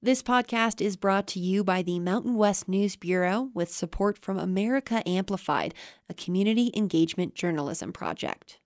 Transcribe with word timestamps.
This 0.00 0.22
podcast 0.22 0.80
is 0.80 0.94
brought 0.96 1.26
to 1.26 1.40
you 1.40 1.64
by 1.64 1.82
the 1.82 1.98
Mountain 1.98 2.36
West 2.36 2.68
News 2.68 2.94
Bureau 2.94 3.50
with 3.52 3.68
support 3.68 4.16
from 4.16 4.38
America 4.38 5.02
Amplified, 5.04 5.74
a 6.08 6.14
community 6.14 6.70
engagement 6.72 7.34
journalism 7.34 7.92
project. 7.92 8.60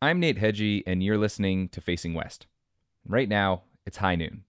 I'm 0.00 0.20
Nate 0.20 0.38
Hegyi, 0.38 0.84
and 0.86 1.02
you're 1.02 1.18
listening 1.18 1.68
to 1.68 1.82
Facing 1.82 2.14
West. 2.14 2.46
Right 3.06 3.28
now, 3.28 3.64
it's 3.84 3.98
high 3.98 4.16
noon. 4.16 4.44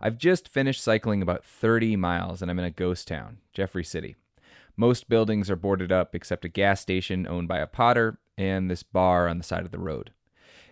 I've 0.00 0.18
just 0.18 0.48
finished 0.48 0.82
cycling 0.82 1.22
about 1.22 1.44
30 1.44 1.94
miles, 1.94 2.42
and 2.42 2.50
I'm 2.50 2.58
in 2.58 2.64
a 2.64 2.70
ghost 2.72 3.06
town, 3.06 3.38
Jeffrey 3.52 3.84
City. 3.84 4.16
Most 4.76 5.08
buildings 5.08 5.48
are 5.48 5.54
boarded 5.54 5.92
up 5.92 6.16
except 6.16 6.44
a 6.44 6.48
gas 6.48 6.80
station 6.80 7.28
owned 7.28 7.46
by 7.46 7.58
a 7.58 7.68
potter 7.68 8.18
and 8.36 8.68
this 8.68 8.82
bar 8.82 9.28
on 9.28 9.38
the 9.38 9.44
side 9.44 9.64
of 9.64 9.70
the 9.70 9.78
road. 9.78 10.10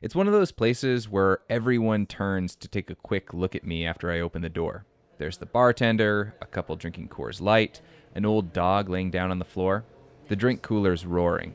It's 0.02 0.16
one 0.16 0.26
of 0.26 0.32
those 0.32 0.50
places 0.50 1.08
where 1.08 1.38
everyone 1.48 2.06
turns 2.06 2.56
to 2.56 2.66
take 2.66 2.90
a 2.90 2.96
quick 2.96 3.32
look 3.32 3.54
at 3.54 3.64
me 3.64 3.86
after 3.86 4.10
I 4.10 4.18
open 4.18 4.42
the 4.42 4.48
door. 4.48 4.84
There's 5.18 5.38
the 5.38 5.46
bartender, 5.46 6.34
a 6.42 6.46
couple 6.46 6.74
drinking 6.74 7.08
Coors 7.08 7.40
Light, 7.40 7.80
an 8.12 8.26
old 8.26 8.52
dog 8.52 8.88
laying 8.88 9.12
down 9.12 9.30
on 9.30 9.38
the 9.38 9.44
floor. 9.44 9.84
The 10.26 10.34
drink 10.34 10.60
cooler's 10.60 11.06
roaring. 11.06 11.54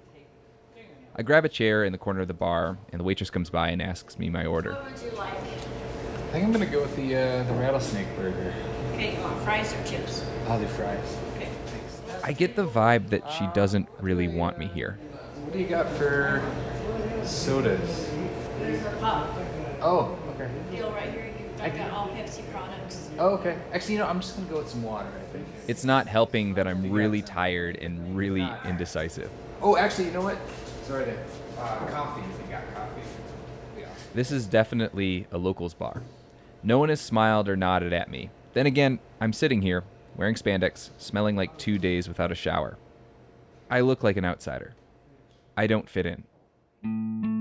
I 1.14 1.24
grab 1.24 1.44
a 1.44 1.50
chair 1.50 1.84
in 1.84 1.92
the 1.92 1.98
corner 1.98 2.22
of 2.22 2.30
the 2.30 2.34
bar, 2.34 2.78
and 2.90 3.02
the 3.02 3.04
waitress 3.04 3.30
comes 3.30 3.50
by 3.50 3.68
and 3.68 3.82
asks 3.82 4.18
me 4.18 4.30
my 4.30 4.46
order. 4.46 4.76
What 4.76 4.94
would 4.94 5.02
you 5.02 5.18
like? 5.18 5.34
I 5.34 6.32
think 6.32 6.46
I'm 6.46 6.54
gonna 6.54 6.68
go 6.68 6.80
with 6.80 6.96
the 6.96 7.18
uh, 7.18 7.44
the 7.44 7.54
rattlesnake 7.54 8.08
burger. 8.16 8.54
Okay, 8.94 9.18
you 9.18 9.22
want 9.24 9.42
fries 9.42 9.74
or 9.74 9.84
chips? 9.84 10.24
I'll 10.48 10.58
do 10.58 10.68
fries. 10.68 11.18
Okay. 11.36 11.50
Thanks. 11.66 12.24
I 12.24 12.32
get 12.32 12.56
the 12.56 12.66
vibe 12.66 13.10
that 13.10 13.30
she 13.30 13.46
doesn't 13.54 13.90
really 14.00 14.30
want 14.30 14.58
me 14.58 14.68
here. 14.68 15.00
What 15.44 15.52
do 15.52 15.60
you 15.60 15.68
got 15.68 15.90
for 15.90 16.42
sodas? 17.26 18.10
Here's 18.68 18.86
our 18.86 18.96
pop. 18.96 19.30
Oh, 19.82 20.18
okay. 20.36 20.50
Deal 20.72 20.92
right 20.92 21.10
here. 21.12 21.26
You- 21.26 21.64
I've 21.64 21.76
got 21.76 21.92
all 21.92 22.08
Pepsi 22.10 22.44
products. 22.52 23.10
Oh, 23.18 23.30
okay. 23.36 23.58
Actually, 23.74 23.96
you 23.96 24.00
know, 24.00 24.08
I'm 24.08 24.20
just 24.20 24.36
gonna 24.36 24.48
go 24.50 24.58
with 24.58 24.70
some 24.70 24.84
water. 24.84 25.08
I 25.08 25.32
think. 25.34 25.48
It's 25.68 25.84
not 25.84 26.08
helping 26.08 26.54
that 26.56 26.68
I'm 26.68 26.92
really 26.92 27.22
tired 27.22 27.78
and 27.78 28.16
really 28.16 28.48
indecisive. 28.66 29.30
Oh, 29.62 29.76
actually, 29.76 30.06
you 30.06 30.12
know 30.12 30.22
what? 30.22 30.38
Sorry, 30.84 31.06
there. 31.06 31.24
Uh, 31.58 31.78
coffee. 31.88 32.22
If 32.22 32.46
you 32.46 32.52
got 32.52 32.62
coffee. 32.76 33.02
Yeah. 33.80 33.88
This 34.14 34.32
is 34.32 34.46
definitely 34.46 35.26
a 35.32 35.38
locals 35.40 35.74
bar. 35.74 36.04
No 36.62 36.78
one 36.78 36.90
has 36.90 37.02
smiled 37.02 37.50
or 37.50 37.56
nodded 37.56 37.92
at 37.94 38.10
me. 38.10 38.30
Then 38.54 38.66
again, 38.68 39.00
I'm 39.20 39.34
sitting 39.34 39.62
here, 39.64 39.84
wearing 40.16 40.36
spandex, 40.36 40.90
smelling 40.98 41.36
like 41.36 41.58
two 41.58 41.80
days 41.80 42.08
without 42.08 42.32
a 42.32 42.36
shower. 42.36 42.78
I 43.70 43.82
look 43.82 44.04
like 44.04 44.18
an 44.18 44.26
outsider. 44.26 44.76
I 45.58 45.66
don't 45.68 45.90
fit 45.90 46.06
in. 46.06 47.37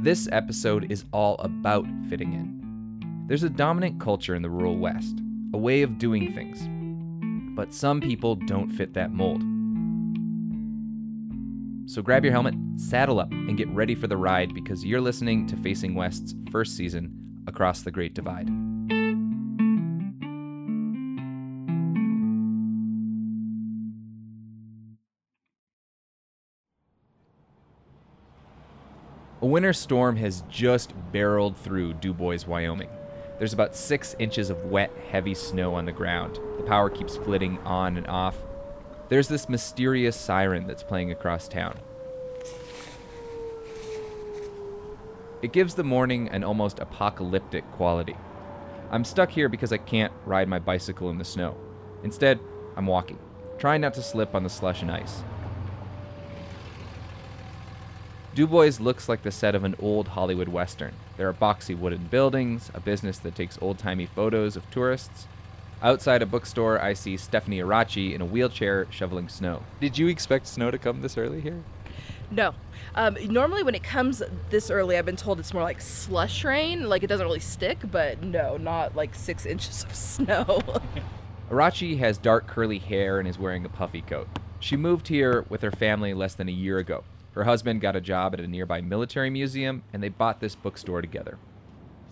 This 0.00 0.28
episode 0.30 0.92
is 0.92 1.04
all 1.12 1.34
about 1.38 1.84
fitting 2.08 2.32
in. 2.32 3.24
There's 3.26 3.42
a 3.42 3.50
dominant 3.50 4.00
culture 4.00 4.36
in 4.36 4.42
the 4.42 4.48
rural 4.48 4.78
West, 4.78 5.18
a 5.52 5.58
way 5.58 5.82
of 5.82 5.98
doing 5.98 6.32
things. 6.32 6.60
But 7.56 7.74
some 7.74 8.00
people 8.00 8.36
don't 8.36 8.70
fit 8.70 8.94
that 8.94 9.10
mold. 9.12 9.42
So 11.90 12.00
grab 12.00 12.22
your 12.22 12.32
helmet, 12.32 12.54
saddle 12.76 13.18
up, 13.18 13.32
and 13.32 13.56
get 13.56 13.68
ready 13.70 13.96
for 13.96 14.06
the 14.06 14.16
ride 14.16 14.54
because 14.54 14.84
you're 14.84 15.00
listening 15.00 15.48
to 15.48 15.56
Facing 15.56 15.96
West's 15.96 16.32
first 16.52 16.76
season, 16.76 17.42
Across 17.48 17.82
the 17.82 17.90
Great 17.90 18.14
Divide. 18.14 18.67
Winter 29.48 29.72
storm 29.72 30.16
has 30.16 30.42
just 30.50 30.92
barreled 31.10 31.56
through 31.56 31.94
Dubois, 31.94 32.46
Wyoming. 32.46 32.90
There's 33.38 33.54
about 33.54 33.74
six 33.74 34.14
inches 34.18 34.50
of 34.50 34.66
wet, 34.66 34.90
heavy 35.10 35.32
snow 35.32 35.74
on 35.74 35.86
the 35.86 35.92
ground. 35.92 36.38
The 36.58 36.64
power 36.64 36.90
keeps 36.90 37.16
flitting 37.16 37.56
on 37.60 37.96
and 37.96 38.06
off. 38.08 38.36
There's 39.08 39.26
this 39.26 39.48
mysterious 39.48 40.16
siren 40.16 40.66
that's 40.66 40.82
playing 40.82 41.12
across 41.12 41.48
town. 41.48 41.78
It 45.40 45.54
gives 45.54 45.74
the 45.74 45.82
morning 45.82 46.28
an 46.28 46.44
almost 46.44 46.78
apocalyptic 46.78 47.64
quality. 47.72 48.18
I'm 48.90 49.02
stuck 49.02 49.30
here 49.30 49.48
because 49.48 49.72
I 49.72 49.78
can't 49.78 50.12
ride 50.26 50.48
my 50.48 50.58
bicycle 50.58 51.08
in 51.08 51.16
the 51.16 51.24
snow. 51.24 51.56
Instead, 52.04 52.38
I'm 52.76 52.86
walking, 52.86 53.18
trying 53.56 53.80
not 53.80 53.94
to 53.94 54.02
slip 54.02 54.34
on 54.34 54.42
the 54.42 54.50
slush 54.50 54.82
and 54.82 54.90
ice. 54.90 55.22
Dubois 58.34 58.78
looks 58.78 59.08
like 59.08 59.22
the 59.22 59.30
set 59.30 59.54
of 59.54 59.64
an 59.64 59.74
old 59.80 60.08
Hollywood 60.08 60.48
Western. 60.48 60.92
There 61.16 61.28
are 61.28 61.34
boxy 61.34 61.76
wooden 61.76 62.06
buildings, 62.06 62.70
a 62.74 62.80
business 62.80 63.18
that 63.18 63.34
takes 63.34 63.58
old 63.60 63.78
timey 63.78 64.06
photos 64.06 64.54
of 64.56 64.70
tourists. 64.70 65.26
Outside 65.82 66.22
a 66.22 66.26
bookstore, 66.26 66.80
I 66.80 66.92
see 66.92 67.16
Stephanie 67.16 67.60
Arachi 67.60 68.14
in 68.14 68.20
a 68.20 68.24
wheelchair 68.24 68.86
shoveling 68.90 69.28
snow. 69.28 69.62
Did 69.80 69.96
you 69.96 70.08
expect 70.08 70.46
snow 70.46 70.70
to 70.70 70.78
come 70.78 71.02
this 71.02 71.16
early 71.16 71.40
here? 71.40 71.62
No. 72.30 72.54
Um, 72.94 73.16
normally, 73.28 73.62
when 73.62 73.74
it 73.74 73.82
comes 73.82 74.22
this 74.50 74.70
early, 74.70 74.98
I've 74.98 75.06
been 75.06 75.16
told 75.16 75.38
it's 75.38 75.54
more 75.54 75.62
like 75.62 75.80
slush 75.80 76.44
rain. 76.44 76.88
Like 76.88 77.02
it 77.02 77.06
doesn't 77.06 77.26
really 77.26 77.40
stick, 77.40 77.78
but 77.90 78.22
no, 78.22 78.56
not 78.56 78.94
like 78.96 79.14
six 79.14 79.46
inches 79.46 79.84
of 79.84 79.94
snow. 79.94 80.62
Arachi 81.50 81.98
has 81.98 82.18
dark 82.18 82.46
curly 82.46 82.78
hair 82.78 83.18
and 83.18 83.26
is 83.26 83.38
wearing 83.38 83.64
a 83.64 83.68
puffy 83.68 84.02
coat. 84.02 84.28
She 84.60 84.76
moved 84.76 85.08
here 85.08 85.46
with 85.48 85.62
her 85.62 85.70
family 85.70 86.12
less 86.12 86.34
than 86.34 86.48
a 86.48 86.52
year 86.52 86.78
ago. 86.78 87.04
Her 87.38 87.44
husband 87.44 87.80
got 87.80 87.94
a 87.94 88.00
job 88.00 88.34
at 88.34 88.40
a 88.40 88.48
nearby 88.48 88.80
military 88.80 89.30
museum, 89.30 89.84
and 89.92 90.02
they 90.02 90.08
bought 90.08 90.40
this 90.40 90.56
bookstore 90.56 91.00
together. 91.00 91.38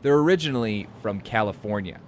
They're 0.03 0.19
originally 0.19 0.87
from 1.03 1.21
California. 1.21 1.99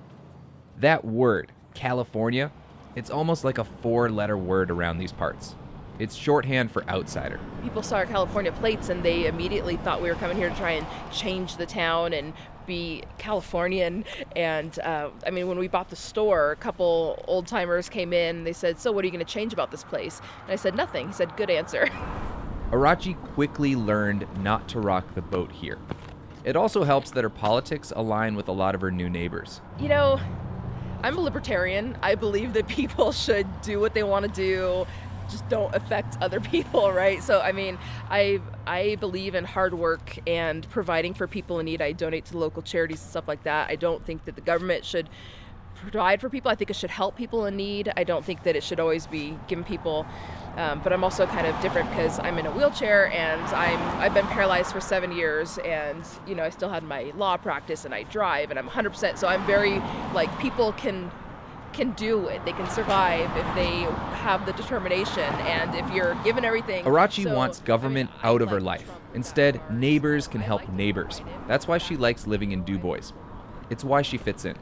That 0.78 1.04
word, 1.04 1.50
California, 1.74 2.52
it's 2.94 3.10
almost 3.10 3.42
like 3.42 3.58
a 3.58 3.64
four 3.64 4.08
letter 4.08 4.38
word 4.38 4.70
around 4.70 4.98
these 4.98 5.10
parts. 5.10 5.56
It's 5.98 6.14
shorthand 6.14 6.70
for 6.70 6.88
outsider. 6.88 7.40
People 7.64 7.82
saw 7.82 7.96
our 7.96 8.06
California 8.06 8.52
plates 8.52 8.88
and 8.88 9.02
they 9.02 9.26
immediately 9.26 9.78
thought 9.78 10.00
we 10.00 10.10
were 10.10 10.14
coming 10.14 10.36
here 10.36 10.50
to 10.50 10.54
try 10.54 10.70
and 10.70 10.86
change 11.12 11.56
the 11.56 11.66
town 11.66 12.12
and 12.12 12.32
be 12.68 13.02
Californian. 13.18 14.04
And 14.36 14.78
uh, 14.78 15.10
I 15.26 15.30
mean, 15.30 15.48
when 15.48 15.58
we 15.58 15.66
bought 15.66 15.90
the 15.90 15.96
store, 15.96 16.52
a 16.52 16.56
couple 16.56 17.20
old 17.26 17.48
timers 17.48 17.88
came 17.88 18.12
in. 18.12 18.44
They 18.44 18.52
said, 18.52 18.78
"So, 18.78 18.92
what 18.92 19.02
are 19.02 19.08
you 19.08 19.12
going 19.12 19.26
to 19.26 19.32
change 19.32 19.52
about 19.52 19.72
this 19.72 19.82
place?" 19.82 20.20
And 20.44 20.52
I 20.52 20.56
said, 20.56 20.76
"Nothing." 20.76 21.08
He 21.08 21.12
said, 21.12 21.36
"Good 21.36 21.50
answer." 21.50 21.88
Arachi 22.70 23.16
quickly 23.32 23.74
learned 23.74 24.26
not 24.42 24.68
to 24.68 24.80
rock 24.80 25.14
the 25.14 25.22
boat 25.22 25.50
here. 25.50 25.78
It 26.44 26.54
also 26.54 26.84
helps 26.84 27.10
that 27.12 27.24
her 27.24 27.30
politics 27.30 27.94
align 27.96 28.34
with 28.34 28.48
a 28.48 28.52
lot 28.52 28.74
of 28.74 28.82
her 28.82 28.90
new 28.90 29.08
neighbors. 29.08 29.62
You 29.78 29.88
know, 29.88 30.20
I'm 31.02 31.16
a 31.16 31.20
libertarian. 31.20 31.96
I 32.02 32.14
believe 32.14 32.52
that 32.52 32.68
people 32.68 33.12
should 33.12 33.46
do 33.62 33.80
what 33.80 33.94
they 33.94 34.02
want 34.02 34.26
to 34.26 34.30
do, 34.30 34.86
just 35.30 35.48
don't 35.48 35.74
affect 35.74 36.18
other 36.20 36.40
people, 36.54 36.92
right? 36.92 37.22
So, 37.22 37.40
I 37.40 37.52
mean, 37.52 37.78
I 38.10 38.40
I 38.66 38.96
believe 38.96 39.34
in 39.34 39.44
hard 39.44 39.72
work 39.72 40.18
and 40.26 40.68
providing 40.68 41.14
for 41.14 41.26
people 41.26 41.60
in 41.60 41.66
need. 41.66 41.80
I 41.80 41.92
donate 41.92 42.26
to 42.26 42.38
local 42.38 42.60
charities 42.60 43.00
and 43.00 43.10
stuff 43.10 43.28
like 43.28 43.44
that. 43.44 43.70
I 43.70 43.76
don't 43.76 44.04
think 44.04 44.26
that 44.26 44.34
the 44.34 44.42
government 44.42 44.84
should 44.84 45.08
provide 45.80 46.20
for 46.20 46.28
people. 46.28 46.50
I 46.50 46.54
think 46.54 46.70
it 46.70 46.76
should 46.76 46.90
help 46.90 47.16
people 47.16 47.46
in 47.46 47.56
need. 47.56 47.92
I 47.96 48.04
don't 48.04 48.24
think 48.24 48.42
that 48.44 48.56
it 48.56 48.62
should 48.62 48.80
always 48.80 49.06
be 49.06 49.38
giving 49.46 49.64
people. 49.64 50.06
Um, 50.56 50.80
but 50.82 50.92
I'm 50.92 51.04
also 51.04 51.26
kind 51.26 51.46
of 51.46 51.58
different 51.60 51.88
because 51.90 52.18
I'm 52.18 52.38
in 52.38 52.46
a 52.46 52.50
wheelchair 52.50 53.12
and 53.12 53.40
I'm 53.54 53.80
I've 54.00 54.14
been 54.14 54.26
paralyzed 54.26 54.72
for 54.72 54.80
seven 54.80 55.12
years 55.12 55.58
and 55.58 56.02
you 56.26 56.34
know 56.34 56.42
I 56.42 56.50
still 56.50 56.68
had 56.68 56.82
my 56.82 57.12
law 57.16 57.36
practice 57.36 57.84
and 57.84 57.94
I 57.94 58.02
drive 58.04 58.50
and 58.50 58.58
I'm 58.58 58.68
100%. 58.68 59.18
So 59.18 59.28
I'm 59.28 59.44
very 59.46 59.78
like 60.14 60.36
people 60.40 60.72
can 60.72 61.10
can 61.72 61.92
do 61.92 62.26
it. 62.28 62.44
They 62.44 62.52
can 62.52 62.68
survive 62.70 63.30
if 63.36 63.54
they 63.54 63.82
have 64.18 64.46
the 64.46 64.52
determination 64.54 65.22
and 65.22 65.74
if 65.74 65.88
you're 65.92 66.14
given 66.24 66.44
everything. 66.44 66.84
Arachi 66.84 67.24
So, 67.24 67.34
wants 67.34 67.58
I 67.58 67.60
mean, 67.60 67.66
government 67.66 68.10
I 68.22 68.28
out 68.28 68.42
of 68.42 68.50
her 68.50 68.60
life. 68.60 68.86
Trump. 68.86 69.00
Instead, 69.14 69.70
neighbors 69.70 70.26
can 70.26 70.40
I 70.40 70.44
help 70.44 70.62
like 70.62 70.72
neighbors. 70.72 71.22
That's 71.46 71.68
why 71.68 71.78
she 71.78 71.96
likes 71.96 72.26
living 72.26 72.52
in 72.52 72.64
Dubois. 72.64 73.12
It's 73.70 73.84
why 73.84 74.02
she 74.02 74.16
fits 74.16 74.44
in. 74.44 74.56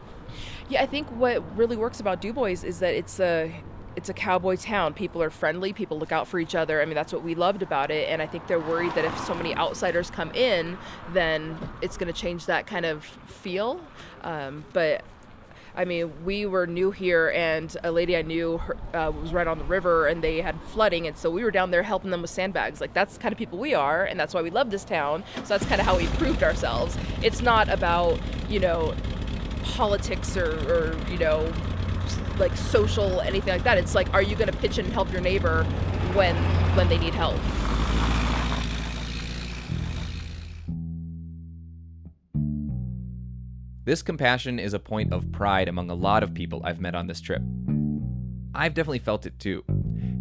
Yeah, 0.68 0.82
I 0.82 0.86
think 0.86 1.08
what 1.08 1.56
really 1.56 1.76
works 1.76 2.00
about 2.00 2.20
Dubois 2.20 2.64
is 2.64 2.80
that 2.80 2.94
it's 2.94 3.20
a 3.20 3.54
it's 3.94 4.10
a 4.10 4.12
cowboy 4.12 4.56
town. 4.56 4.92
People 4.92 5.22
are 5.22 5.30
friendly. 5.30 5.72
People 5.72 5.98
look 5.98 6.12
out 6.12 6.28
for 6.28 6.38
each 6.38 6.54
other. 6.54 6.82
I 6.82 6.84
mean, 6.84 6.94
that's 6.94 7.14
what 7.14 7.22
we 7.22 7.34
loved 7.34 7.62
about 7.62 7.90
it. 7.90 8.10
And 8.10 8.20
I 8.20 8.26
think 8.26 8.46
they're 8.46 8.60
worried 8.60 8.94
that 8.94 9.06
if 9.06 9.18
so 9.20 9.34
many 9.34 9.56
outsiders 9.56 10.10
come 10.10 10.30
in, 10.32 10.76
then 11.14 11.56
it's 11.80 11.96
going 11.96 12.12
to 12.12 12.18
change 12.18 12.44
that 12.46 12.66
kind 12.66 12.84
of 12.84 13.04
feel. 13.04 13.80
Um, 14.22 14.66
but 14.74 15.02
I 15.74 15.84
mean, 15.84 16.12
we 16.24 16.46
were 16.46 16.66
new 16.66 16.90
here, 16.90 17.30
and 17.34 17.74
a 17.84 17.92
lady 17.92 18.16
I 18.16 18.22
knew 18.22 18.58
her, 18.58 18.76
uh, 18.94 19.10
was 19.10 19.34
right 19.34 19.46
on 19.46 19.58
the 19.58 19.64
river, 19.64 20.06
and 20.06 20.24
they 20.24 20.40
had 20.40 20.58
flooding, 20.68 21.06
and 21.06 21.16
so 21.18 21.30
we 21.30 21.44
were 21.44 21.50
down 21.50 21.70
there 21.70 21.82
helping 21.82 22.10
them 22.10 22.22
with 22.22 22.30
sandbags. 22.30 22.80
Like 22.80 22.94
that's 22.94 23.14
the 23.14 23.20
kind 23.20 23.32
of 23.32 23.38
people 23.38 23.58
we 23.58 23.74
are, 23.74 24.04
and 24.04 24.18
that's 24.18 24.32
why 24.32 24.40
we 24.40 24.48
love 24.48 24.70
this 24.70 24.84
town. 24.84 25.22
So 25.36 25.48
that's 25.48 25.66
kind 25.66 25.78
of 25.78 25.86
how 25.86 25.98
we 25.98 26.06
proved 26.06 26.42
ourselves. 26.42 26.96
It's 27.22 27.42
not 27.42 27.68
about 27.68 28.18
you 28.48 28.58
know 28.58 28.94
politics 29.74 30.36
or, 30.36 30.52
or 30.70 30.96
you 31.10 31.18
know 31.18 31.52
like 32.38 32.56
social 32.56 33.20
anything 33.22 33.52
like 33.52 33.64
that 33.64 33.78
it's 33.78 33.94
like 33.94 34.12
are 34.12 34.22
you 34.22 34.36
going 34.36 34.50
to 34.50 34.56
pitch 34.58 34.78
in 34.78 34.84
and 34.84 34.94
help 34.94 35.10
your 35.12 35.20
neighbor 35.20 35.64
when 36.14 36.36
when 36.76 36.88
they 36.88 36.98
need 36.98 37.14
help 37.14 37.40
This 43.86 44.02
compassion 44.02 44.58
is 44.58 44.74
a 44.74 44.80
point 44.80 45.12
of 45.12 45.30
pride 45.30 45.68
among 45.68 45.90
a 45.90 45.94
lot 45.94 46.24
of 46.24 46.34
people 46.34 46.60
I've 46.64 46.80
met 46.80 46.96
on 46.96 47.06
this 47.06 47.20
trip. 47.20 47.40
I've 48.52 48.74
definitely 48.74 48.98
felt 48.98 49.26
it 49.26 49.38
too. 49.38 49.62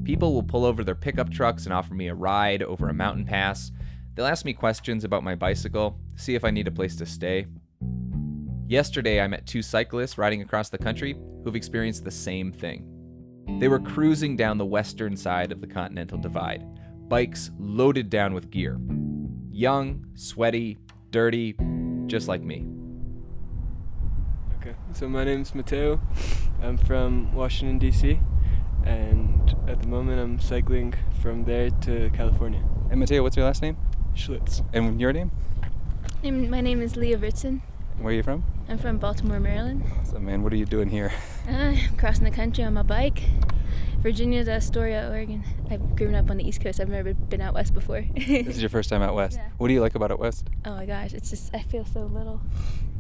People 0.04 0.36
will 0.36 0.44
pull 0.44 0.66
over 0.66 0.84
their 0.84 0.94
pickup 0.94 1.32
trucks 1.32 1.66
and 1.66 1.74
offer 1.74 1.96
me 1.96 2.08
a 2.08 2.14
ride 2.14 2.62
over 2.62 2.90
a 2.90 2.94
mountain 2.94 3.26
pass. 3.26 3.72
They'll 4.14 4.28
ask 4.28 4.46
me 4.46 4.54
questions 4.54 5.04
about 5.04 5.24
my 5.24 5.34
bicycle, 5.34 5.98
see 6.16 6.36
if 6.36 6.44
I 6.46 6.52
need 6.52 6.68
a 6.68 6.72
place 6.72 6.96
to 6.98 7.08
stay. 7.08 7.48
Yesterday, 8.68 9.22
I 9.22 9.28
met 9.28 9.46
two 9.46 9.62
cyclists 9.62 10.18
riding 10.18 10.42
across 10.42 10.70
the 10.70 10.80
country 10.80 11.16
who've 11.44 11.56
experienced 11.56 12.04
the 12.04 12.10
same 12.10 12.52
thing. 12.52 12.84
They 13.60 13.68
were 13.68 13.80
cruising 13.80 14.36
down 14.36 14.58
the 14.58 14.66
western 14.66 15.16
side 15.16 15.52
of 15.52 15.62
the 15.62 15.68
Continental 15.68 16.18
Divide, 16.18 16.66
bikes 17.08 17.52
loaded 17.60 18.10
down 18.10 18.34
with 18.34 18.50
gear. 18.50 18.80
Young, 19.52 20.08
sweaty, 20.16 20.80
dirty, 21.12 21.56
just 22.08 22.28
like 22.28 22.42
me. 22.42 22.66
Okay, 24.60 24.74
so 24.94 25.08
my 25.08 25.24
name's 25.24 25.54
Mateo. 25.54 26.02
I'm 26.64 26.80
from 26.80 27.32
Washington, 27.36 27.78
D.C., 27.78 28.20
and 28.84 29.56
at 29.68 29.80
the 29.80 29.88
moment 29.88 30.20
I'm 30.20 30.40
cycling 30.40 30.96
from 31.22 31.46
there 31.46 31.70
to 31.70 32.10
California. 32.16 32.64
And 32.90 33.00
Mateo, 33.00 33.22
what's 33.22 33.38
your 33.38 33.46
last 33.46 33.62
name? 33.62 33.78
Schlitz. 34.16 34.68
And 34.74 35.00
your 35.00 35.14
name? 35.14 35.32
My 36.24 36.62
name 36.62 36.82
is 36.82 36.96
Leah 36.96 37.20
Ritson. 37.20 37.62
Where 38.00 38.14
are 38.14 38.16
you 38.16 38.24
from? 38.24 38.44
I'm 38.70 38.78
from 38.78 38.98
Baltimore, 38.98 39.40
Maryland. 39.40 39.84
So, 40.04 40.20
man, 40.20 40.44
what 40.44 40.52
are 40.54 40.58
you 40.58 40.66
doing 40.66 40.90
here? 40.90 41.12
Uh, 41.48 41.52
I'm 41.90 41.98
crossing 41.98 42.24
the 42.24 42.32
country 42.32 42.64
on 42.64 42.74
my 42.74 42.84
bike. 42.84 43.24
Virginia 44.00 44.44
to 44.44 44.52
Astoria, 44.52 45.10
Oregon. 45.10 45.44
I've 45.72 45.96
grown 45.96 46.14
up 46.14 46.30
on 46.30 46.38
the 46.38 46.48
East 46.48 46.62
Coast. 46.62 46.80
I've 46.80 46.90
never 46.90 47.14
been 47.14 47.42
out 47.42 47.54
west 47.56 47.74
before. 47.74 48.06
This 48.16 48.48
is 48.58 48.62
your 48.62 48.70
first 48.70 48.90
time 48.90 49.02
out 49.02 49.16
west. 49.16 49.38
Yeah. 49.38 49.48
What 49.58 49.70
do 49.70 49.74
you 49.74 49.82
like 49.82 49.96
about 49.96 50.12
out 50.12 50.20
west? 50.20 50.50
oh 50.66 50.76
my 50.76 50.86
gosh, 50.86 51.14
it's 51.14 51.30
just 51.30 51.54
I 51.56 51.62
feel 51.64 51.86
so 51.86 52.02
little. 52.02 52.42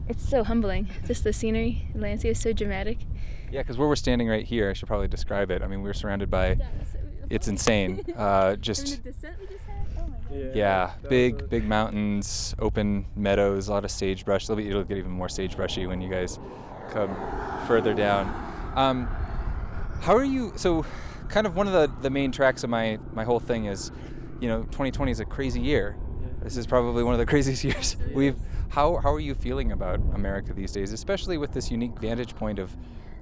It's 0.08 0.28
so 0.28 0.44
humbling. 0.44 0.90
Just 1.06 1.24
the 1.24 1.34
scenery, 1.34 1.88
the 1.94 2.02
landscape 2.02 2.32
is 2.32 2.40
so 2.40 2.54
dramatic. 2.54 3.00
Yeah, 3.52 3.62
because 3.62 3.78
where 3.78 3.88
we're 3.88 3.96
standing 3.96 4.28
right 4.28 4.46
here, 4.46 4.70
I 4.70 4.74
should 4.74 4.88
probably 4.88 5.08
describe 5.08 5.52
it. 5.52 5.62
I 5.62 5.68
mean, 5.68 5.82
we're 5.82 5.94
surrounded 5.94 6.32
by. 6.32 6.58
It's 7.30 7.48
insane. 7.48 8.02
Uh, 8.16 8.56
just 8.56 9.02
yeah, 10.54 10.94
big 11.10 11.50
big 11.50 11.66
mountains, 11.66 12.56
open 12.60 13.06
meadows, 13.16 13.68
a 13.68 13.72
lot 13.72 13.86
of 13.86 13.92
sagebrush. 13.92 14.44
It'll, 14.44 14.56
be, 14.56 14.68
it'll 14.68 14.84
get 14.84 14.98
even 14.98 15.12
more 15.12 15.28
sagebrushy 15.28 15.88
when 15.88 16.02
you 16.02 16.10
guys 16.10 16.40
come 16.92 17.16
further 17.68 17.94
down. 17.94 18.28
Um, 18.76 19.08
how 20.02 20.16
are 20.16 20.24
you? 20.24 20.54
So, 20.56 20.86
kind 21.30 21.46
of 21.48 21.56
one 21.56 21.68
of 21.68 21.74
the, 21.74 21.92
the 22.02 22.10
main 22.10 22.32
tracks 22.32 22.64
of 22.64 22.70
my 22.70 23.00
my 23.14 23.24
whole 23.24 23.40
thing 23.40 23.66
is, 23.66 23.92
you 24.40 24.48
know, 24.48 24.64
2020 24.64 25.12
is 25.12 25.20
a 25.20 25.26
crazy 25.26 25.62
year. 25.62 25.98
This 26.42 26.58
is 26.58 26.68
probably 26.68 27.04
one 27.04 27.14
of 27.14 27.20
the 27.20 27.26
craziest 27.32 27.64
years 27.64 27.98
we've. 28.14 28.38
How 28.70 28.98
how 28.98 29.14
are 29.14 29.20
you 29.20 29.36
feeling 29.36 29.72
about 29.72 30.00
America 30.14 30.54
these 30.54 30.72
days, 30.72 30.92
especially 30.92 31.38
with 31.38 31.54
this 31.54 31.72
unique 31.72 31.98
vantage 32.00 32.36
point 32.36 32.60
of 32.60 32.76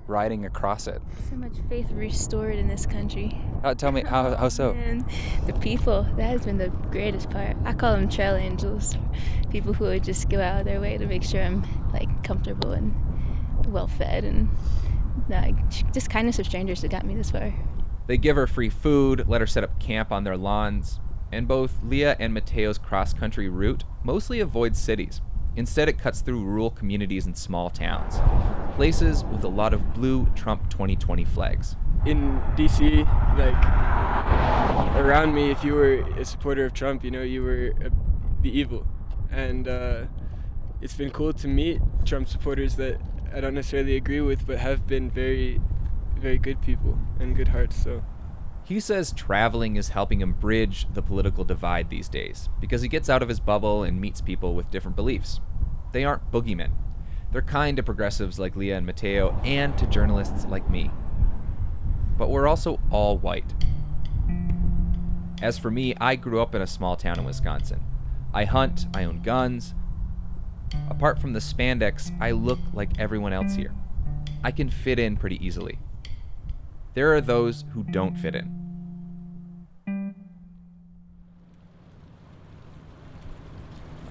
riding 0.08 0.46
across 0.46 0.88
it? 0.88 1.02
So 1.30 1.36
much 1.36 1.54
faith 1.70 1.92
restored 1.92 2.56
in 2.56 2.68
this 2.68 2.86
country. 2.86 3.40
Uh, 3.64 3.74
tell 3.74 3.92
me 3.92 4.04
how 4.04 4.36
how 4.36 4.50
so? 4.50 4.72
And 4.78 5.06
the 5.46 5.54
people, 5.54 6.04
that 6.18 6.24
has 6.24 6.46
been 6.46 6.58
the 6.58 6.70
greatest 6.92 7.30
part. 7.30 7.56
I 7.66 7.74
call 7.74 7.96
them 7.96 8.10
trail 8.10 8.36
angels. 8.36 8.96
People 9.50 9.74
who 9.74 9.86
would 9.86 10.04
just 10.04 10.30
go 10.30 10.42
out 10.42 10.60
of 10.60 10.66
their 10.66 10.82
way 10.82 10.98
to 10.98 11.06
make 11.06 11.24
sure 11.24 11.42
I'm 11.42 11.66
like 11.92 12.24
comfortable 12.24 12.72
and 12.72 12.94
well 13.68 13.88
fed 13.88 14.24
and 14.24 14.50
like 15.30 15.94
just 15.94 16.10
kindness 16.10 16.40
of 16.40 16.46
strangers 16.46 16.82
that 16.82 16.92
got 16.92 17.06
me 17.06 17.16
this 17.16 17.32
far. 17.32 17.54
They 18.08 18.18
give 18.18 18.36
her 18.36 18.48
free 18.48 18.70
food, 18.70 19.28
let 19.28 19.42
her 19.42 19.48
set 19.48 19.64
up 19.64 19.80
camp 19.80 20.12
on 20.12 20.24
their 20.26 20.38
lawns, 20.38 21.00
and 21.32 21.48
both 21.48 21.80
Leah 21.84 22.18
and 22.20 22.34
Mateo's 22.34 22.78
cross 22.78 23.14
country 23.14 23.48
route 23.48 23.86
mostly 24.04 24.40
avoids 24.40 24.80
cities. 24.80 25.22
Instead, 25.56 25.88
it 25.88 26.00
cuts 26.00 26.22
through 26.22 26.44
rural 26.44 26.72
communities 26.72 27.26
and 27.26 27.38
small 27.38 27.70
towns, 27.70 28.16
places 28.76 29.24
with 29.26 29.44
a 29.44 29.48
lot 29.48 29.74
of 29.74 29.94
blue 29.94 30.26
Trump 30.36 30.70
2020 30.70 31.26
flags. 31.26 31.76
In 32.06 32.42
D.C., 32.56 33.04
like 33.38 33.66
around 34.96 35.34
me, 35.34 35.52
if 35.52 35.64
you 35.64 35.74
were 35.74 36.02
a 36.18 36.26
supporter 36.26 36.66
of 36.66 36.74
Trump, 36.74 37.04
you 37.04 37.12
know 37.12 37.22
you 37.22 37.44
were 37.44 37.74
uh, 37.86 37.90
the 38.42 38.58
evil, 38.58 38.86
and 39.32 39.68
uh, 39.68 40.06
it's 40.82 40.96
been 40.96 41.12
cool 41.12 41.34
to 41.34 41.48
meet 41.48 41.80
Trump 42.04 42.28
supporters 42.28 42.76
that 42.78 43.00
I 43.34 43.40
don't 43.40 43.54
necessarily 43.54 43.96
agree 43.96 44.22
with, 44.22 44.48
but 44.48 44.58
have 44.58 44.88
been 44.88 45.10
very, 45.10 45.62
very 46.18 46.38
good 46.38 46.62
people 46.62 46.98
and 47.20 47.36
good 47.36 47.50
hearts. 47.50 47.82
So. 47.82 48.04
He 48.65 48.80
says 48.80 49.12
traveling 49.12 49.75
is 49.75 49.89
helping 49.89 50.21
him 50.21 50.33
bridge 50.33 50.88
the 50.94 51.01
political 51.01 51.44
divide 51.44 51.89
these 51.89 52.07
days 52.07 52.48
because 52.62 52.81
he 52.81 52.88
gets 52.88 53.10
out 53.10 53.21
of 53.21 53.27
his 53.27 53.42
bubble 53.42 53.83
and 53.83 54.00
meets 54.00 54.21
people 54.21 54.56
with 54.56 54.71
different 54.71 54.95
beliefs. 54.95 55.42
They 55.92 56.06
aren't 56.06 56.31
boogeymen. 56.31 56.71
They're 57.31 57.42
kind 57.42 57.75
to 57.77 57.83
progressives 57.83 58.39
like 58.39 58.56
Leah 58.56 58.77
and 58.77 58.86
Mateo 58.86 59.38
and 59.44 59.77
to 59.77 59.86
journalists 59.88 60.45
like 60.45 60.69
me. 60.69 60.92
But 62.18 62.30
we're 62.30 62.48
also 62.48 62.80
all 62.89 63.18
white. 63.18 63.54
As 65.42 65.57
for 65.57 65.69
me, 65.69 65.94
I 66.00 66.15
grew 66.15 66.42
up 66.42 66.56
in 66.56 66.62
a 66.62 66.68
small 66.68 66.95
town 66.95 67.19
in 67.19 67.25
Wisconsin. 67.25 67.83
I 68.33 68.45
hunt, 68.45 68.86
I 68.94 69.04
own 69.04 69.21
guns. 69.21 69.75
Apart 70.89 71.19
from 71.19 71.33
the 71.33 71.39
spandex, 71.39 72.15
I 72.21 72.31
look 72.31 72.60
like 72.74 72.98
everyone 72.98 73.33
else 73.33 73.56
here. 73.56 73.74
I 74.42 74.51
can 74.51 74.69
fit 74.69 75.00
in 75.00 75.18
pretty 75.18 75.45
easily. 75.45 75.80
There 76.94 77.16
are 77.16 77.22
those 77.22 77.66
who 77.74 77.84
don't 77.84 78.16
fit 78.16 78.36
in. 78.36 78.63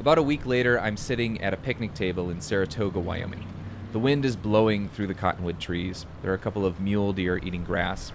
About 0.00 0.18
a 0.18 0.22
week 0.22 0.44
later, 0.44 0.80
I'm 0.80 0.96
sitting 0.96 1.40
at 1.40 1.54
a 1.54 1.56
picnic 1.56 1.94
table 1.94 2.28
in 2.28 2.40
Saratoga, 2.40 2.98
Wyoming. 2.98 3.46
The 3.92 4.00
wind 4.00 4.24
is 4.24 4.34
blowing 4.34 4.88
through 4.88 5.06
the 5.06 5.14
cottonwood 5.14 5.60
trees. 5.60 6.06
There 6.22 6.32
are 6.32 6.34
a 6.34 6.38
couple 6.38 6.66
of 6.66 6.80
mule 6.80 7.12
deer 7.12 7.38
eating 7.38 7.62
grass. 7.62 8.10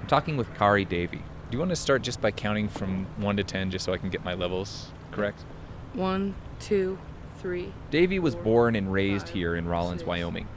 I'm 0.00 0.08
talking 0.08 0.36
with 0.36 0.52
Kari 0.56 0.84
Davy. 0.84 1.18
Do 1.18 1.52
you 1.52 1.60
want 1.60 1.70
to 1.70 1.76
start 1.76 2.02
just 2.02 2.20
by 2.20 2.32
counting 2.32 2.68
from 2.68 3.06
1 3.18 3.36
to 3.36 3.44
10 3.44 3.70
just 3.70 3.84
so 3.84 3.92
I 3.92 3.98
can 3.98 4.10
get 4.10 4.24
my 4.24 4.34
levels 4.34 4.90
correct? 5.12 5.44
One, 5.92 6.34
two, 6.58 6.98
three. 7.38 7.72
Davy 7.92 8.18
was 8.18 8.34
born 8.34 8.74
and 8.74 8.92
raised 8.92 9.28
here 9.28 9.54
in 9.54 9.68
Rawlins, 9.68 10.02
Wyoming, 10.02 10.48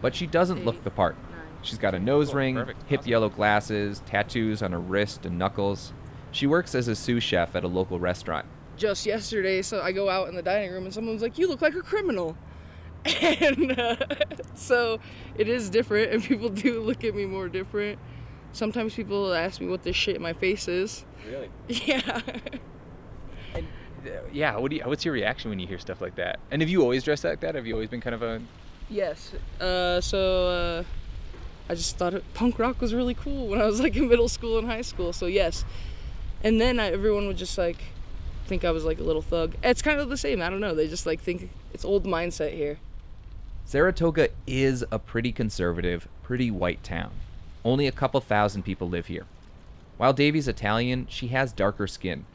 but 0.00 0.14
she 0.14 0.26
doesn't 0.26 0.64
look 0.64 0.82
the 0.84 0.90
part. 0.90 1.16
She's 1.62 1.78
got 1.78 1.94
a 1.94 1.98
nose 1.98 2.28
Cool, 2.28 2.36
ring, 2.38 2.54
perfect, 2.56 2.82
hip 2.88 3.00
awesome. 3.00 3.10
yellow 3.10 3.28
glasses, 3.28 4.02
tattoos 4.06 4.62
on 4.62 4.72
her 4.72 4.80
wrist 4.80 5.24
and 5.26 5.38
knuckles. 5.38 5.92
She 6.32 6.46
works 6.46 6.74
as 6.74 6.88
a 6.88 6.94
sous 6.94 7.22
chef 7.22 7.54
at 7.56 7.64
a 7.64 7.68
local 7.68 7.98
restaurant. 8.00 8.46
Just 8.76 9.06
yesterday, 9.06 9.62
so 9.62 9.80
I 9.80 9.92
go 9.92 10.08
out 10.08 10.28
in 10.28 10.34
the 10.34 10.42
dining 10.42 10.72
room 10.72 10.84
and 10.84 10.92
someone's 10.94 11.22
like, 11.22 11.38
"You 11.38 11.46
look 11.48 11.60
like 11.62 11.74
a 11.74 11.82
criminal," 11.82 12.36
and 13.04 13.78
uh, 13.78 13.96
so 14.54 14.98
it 15.36 15.48
is 15.48 15.70
different, 15.70 16.10
and 16.12 16.22
people 16.22 16.48
do 16.48 16.80
look 16.80 17.04
at 17.04 17.14
me 17.14 17.26
more 17.26 17.48
different. 17.48 17.98
Sometimes 18.52 18.94
people 18.94 19.32
ask 19.32 19.60
me 19.60 19.68
what 19.68 19.82
this 19.82 19.96
shit 19.96 20.16
in 20.16 20.22
my 20.22 20.32
face 20.32 20.68
is. 20.68 21.04
Really? 21.28 21.50
Yeah. 21.68 22.20
Yeah. 24.32 24.56
What 24.56 24.70
do 24.70 24.76
you, 24.76 24.82
what's 24.82 25.04
your 25.04 25.14
reaction 25.14 25.50
when 25.50 25.58
you 25.60 25.66
hear 25.66 25.78
stuff 25.78 26.00
like 26.00 26.16
that? 26.16 26.40
And 26.50 26.60
have 26.60 26.68
you 26.68 26.82
always 26.82 27.04
dressed 27.04 27.22
like 27.24 27.40
that? 27.40 27.54
Have 27.54 27.66
you 27.66 27.74
always 27.74 27.88
been 27.88 28.00
kind 28.00 28.14
of 28.14 28.22
a 28.22 28.42
Yes. 28.88 29.32
Uh, 29.60 30.00
so 30.00 30.48
uh, 30.48 30.84
I 31.72 31.74
just 31.74 31.96
thought 31.96 32.12
it, 32.12 32.34
punk 32.34 32.58
rock 32.58 32.82
was 32.82 32.92
really 32.92 33.14
cool 33.14 33.46
when 33.46 33.58
I 33.58 33.64
was 33.64 33.80
like 33.80 33.96
in 33.96 34.06
middle 34.06 34.28
school 34.28 34.58
and 34.58 34.68
high 34.68 34.82
school. 34.82 35.14
So 35.14 35.24
yes. 35.24 35.64
And 36.44 36.60
then 36.60 36.78
I, 36.78 36.92
everyone 36.92 37.26
would 37.28 37.38
just 37.38 37.56
like 37.56 37.78
think 38.44 38.62
I 38.62 38.70
was 38.72 38.84
like 38.84 38.98
a 38.98 39.02
little 39.02 39.22
thug. 39.22 39.54
It's 39.62 39.80
kind 39.80 39.98
of 39.98 40.10
the 40.10 40.18
same. 40.18 40.42
I 40.42 40.50
don't 40.50 40.60
know. 40.60 40.74
They 40.74 40.86
just 40.86 41.06
like 41.06 41.18
think 41.18 41.48
it's 41.72 41.82
old 41.82 42.04
mindset 42.04 42.52
here. 42.52 42.78
Saratoga 43.64 44.28
is 44.46 44.84
a 44.92 44.98
pretty 44.98 45.32
conservative, 45.32 46.08
pretty 46.22 46.50
white 46.50 46.84
town. 46.84 47.12
Only 47.64 47.86
a 47.86 47.92
couple 47.92 48.20
thousand 48.20 48.64
people 48.64 48.86
live 48.86 49.06
here. 49.06 49.24
While 49.96 50.12
Davy's 50.12 50.48
Italian, 50.48 51.06
she 51.08 51.28
has 51.28 51.54
darker 51.54 51.86
skin. 51.86 52.26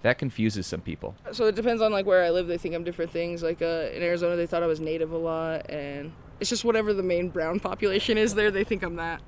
That 0.00 0.16
confuses 0.16 0.66
some 0.66 0.80
people. 0.80 1.14
So 1.32 1.44
it 1.44 1.56
depends 1.56 1.82
on 1.82 1.92
like 1.92 2.06
where 2.06 2.24
I 2.24 2.30
live. 2.30 2.46
They 2.46 2.56
think 2.56 2.74
I'm 2.74 2.84
different 2.84 3.10
things. 3.10 3.42
Like 3.42 3.60
uh, 3.60 3.90
in 3.92 4.02
Arizona, 4.02 4.34
they 4.34 4.46
thought 4.46 4.62
I 4.62 4.66
was 4.66 4.80
native 4.80 5.12
a 5.12 5.18
lot, 5.18 5.68
and 5.68 6.10
it's 6.40 6.50
just 6.50 6.64
whatever 6.64 6.92
the 6.92 7.02
main 7.02 7.28
brown 7.28 7.60
population 7.60 8.18
is 8.18 8.34
there. 8.34 8.50
They 8.50 8.64
think 8.64 8.82
I'm 8.82 8.96
that. 8.96 9.20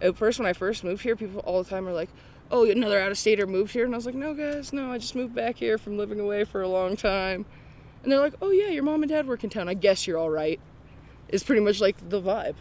At 0.00 0.16
first, 0.16 0.38
when 0.38 0.46
I 0.46 0.52
first 0.52 0.84
moved 0.84 1.02
here, 1.02 1.16
people 1.16 1.40
all 1.40 1.62
the 1.62 1.68
time 1.68 1.88
are 1.88 1.92
like, 1.92 2.10
"Oh, 2.50 2.64
another 2.64 3.00
out 3.00 3.10
of 3.10 3.18
stater 3.18 3.46
moved 3.46 3.72
here," 3.72 3.84
and 3.84 3.94
I 3.94 3.98
was 3.98 4.06
like, 4.06 4.14
"No, 4.14 4.34
guys, 4.34 4.72
no. 4.72 4.92
I 4.92 4.98
just 4.98 5.14
moved 5.14 5.34
back 5.34 5.56
here 5.56 5.78
from 5.78 5.96
living 5.98 6.20
away 6.20 6.44
for 6.44 6.62
a 6.62 6.68
long 6.68 6.96
time." 6.96 7.44
And 8.02 8.12
they're 8.12 8.20
like, 8.20 8.34
"Oh 8.40 8.50
yeah, 8.50 8.68
your 8.68 8.84
mom 8.84 9.02
and 9.02 9.10
dad 9.10 9.26
work 9.26 9.42
in 9.42 9.50
town. 9.50 9.68
I 9.68 9.74
guess 9.74 10.06
you're 10.06 10.18
all 10.18 10.30
right." 10.30 10.60
It's 11.28 11.42
pretty 11.42 11.60
much 11.60 11.80
like 11.80 11.96
the 12.08 12.22
vibe. 12.22 12.54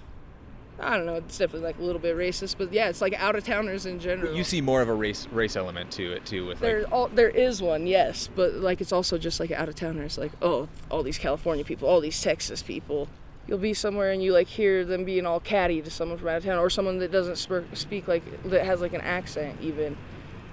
I 0.80 0.96
don't 0.96 1.06
know. 1.08 1.16
It's 1.16 1.38
definitely 1.38 1.66
like 1.68 1.80
a 1.80 1.82
little 1.82 2.02
bit 2.02 2.16
racist, 2.16 2.56
but 2.58 2.72
yeah, 2.72 2.90
it's 2.90 3.02
like 3.02 3.14
out 3.20 3.36
of 3.36 3.44
towners 3.44 3.86
in 3.86 4.00
general. 4.00 4.36
You 4.36 4.44
see 4.44 4.62
more 4.62 4.82
of 4.82 4.90
a 4.90 4.94
race 4.94 5.28
race 5.32 5.56
element 5.56 5.92
to 5.92 6.12
it 6.12 6.26
too 6.26 6.46
with 6.46 6.60
There, 6.60 6.84
like 6.84 6.92
all, 6.92 7.08
there 7.08 7.30
is 7.30 7.62
one, 7.62 7.88
yes, 7.88 8.30
but 8.36 8.54
like 8.56 8.80
it's 8.80 8.92
also 8.92 9.18
just 9.18 9.40
like 9.40 9.52
out 9.52 9.70
of 9.70 9.76
towners. 9.76 10.18
Like, 10.18 10.32
oh, 10.42 10.68
all 10.92 11.02
these 11.02 11.18
California 11.18 11.64
people, 11.64 11.88
all 11.88 12.02
these 12.02 12.22
Texas 12.22 12.62
people. 12.62 13.08
You'll 13.48 13.58
be 13.58 13.74
somewhere 13.74 14.12
and 14.12 14.22
you 14.22 14.34
like 14.34 14.48
hear 14.48 14.84
them 14.84 15.06
being 15.06 15.26
all 15.26 15.40
catty 15.40 15.82
to 15.82 15.90
someone 15.90 16.18
from 16.18 16.28
out 16.28 16.38
of 16.38 16.44
town, 16.44 16.60
or 16.60 16.70
someone 16.70 17.00
that 17.00 17.12
doesn't 17.12 17.38
sp- 17.40 17.72
speak 17.74 18.08
like 18.08 18.44
that 18.44 18.66
has 18.66 18.82
like 18.82 18.94
an 18.94 19.02
accent. 19.02 19.60
Even 19.62 19.96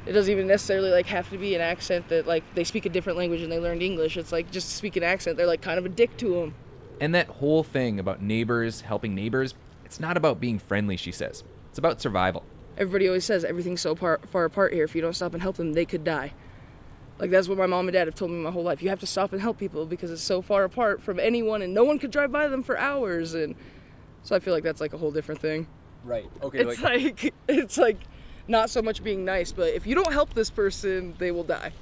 it 0.07 0.13
doesn't 0.13 0.31
even 0.31 0.47
necessarily 0.47 0.91
like 0.91 1.07
have 1.07 1.29
to 1.31 1.39
be 1.39 1.55
an 1.55 1.61
accent 1.61 2.09
that 2.09 2.27
like 2.27 2.45
they 2.55 2.65
speak 2.65 2.87
a 2.87 2.89
different 2.89 3.19
language 3.19 3.41
and 3.41 3.51
they 3.51 3.59
learned 3.59 3.83
English. 3.83 4.17
It's 4.17 4.33
like 4.33 4.51
just 4.51 4.71
speak 4.71 4.97
an 4.97 5.03
accent. 5.03 5.37
They're 5.37 5.47
like 5.47 5.63
kind 5.63 5.79
of 5.79 5.85
a 5.85 5.89
dick 5.89 6.17
to 6.19 6.35
them. 6.35 6.55
And 7.01 7.15
that 7.15 7.27
whole 7.27 7.65
thing 7.65 7.99
about 7.99 8.23
neighbors 8.23 8.83
helping 8.83 9.15
neighbors, 9.15 9.55
it's 9.85 9.99
not 9.99 10.17
about 10.17 10.41
being 10.41 10.59
friendly, 10.59 10.97
she 10.97 11.11
says. 11.11 11.43
It's 11.71 11.79
about 11.79 12.01
survival. 12.01 12.45
Everybody 12.77 13.09
always 13.09 13.25
says 13.25 13.45
everything's 13.45 13.81
so 13.81 13.95
par- 13.95 14.21
far 14.31 14.45
apart 14.45 14.73
here. 14.73 14.85
If 14.85 14.95
you 14.95 15.03
don't 15.03 15.15
stop 15.15 15.33
and 15.33 15.43
help 15.43 15.57
them, 15.57 15.73
they 15.73 15.85
could 15.85 16.05
die. 16.05 16.33
Like 17.19 17.31
that's 17.31 17.49
what 17.49 17.59
my 17.59 17.67
mom 17.67 17.87
and 17.87 17.93
dad 17.93 18.09
have 18.09 18.15
told 18.15 18.31
me 18.31 18.39
my 18.39 18.51
whole 18.51 18.65
life. 18.65 18.83
You 18.83 18.89
have 18.89 19.01
to 19.01 19.07
stop 19.07 19.33
and 19.33 19.41
help 19.41 19.59
people 19.59 19.87
because 19.87 20.11
it's 20.11 20.23
so 20.23 20.43
far 20.43 20.65
apart 20.65 21.01
from 21.01 21.21
anyone, 21.21 21.63
and 21.63 21.73
no 21.73 21.85
one 21.85 21.99
could 21.99 22.11
drive 22.11 22.33
by 22.33 22.49
them 22.49 22.63
for 22.63 22.77
hours. 22.77 23.35
And 23.35 23.55
so 24.23 24.35
I 24.35 24.41
feel 24.41 24.53
like 24.53 24.65
that's 24.65 24.81
like 24.81 24.93
a 24.95 24.99
whole 24.99 25.13
different 25.13 25.41
thing. 25.41 25.67
Right. 26.03 26.29
Okay. 26.43 26.59
It's 26.59 26.83
like 26.83 27.35
it's 27.49 27.79
like 27.79 28.01
not 28.49 28.69
so 28.71 28.83
much 28.83 29.03
being 29.05 29.25
nice, 29.25 29.53
but 29.53 29.75
if 29.75 29.87
you 29.87 29.95
don't 29.95 30.13
help 30.13 30.35
this 30.35 30.51
person, 30.51 31.15
they 31.19 31.31
will 31.31 31.45
die. 31.45 31.73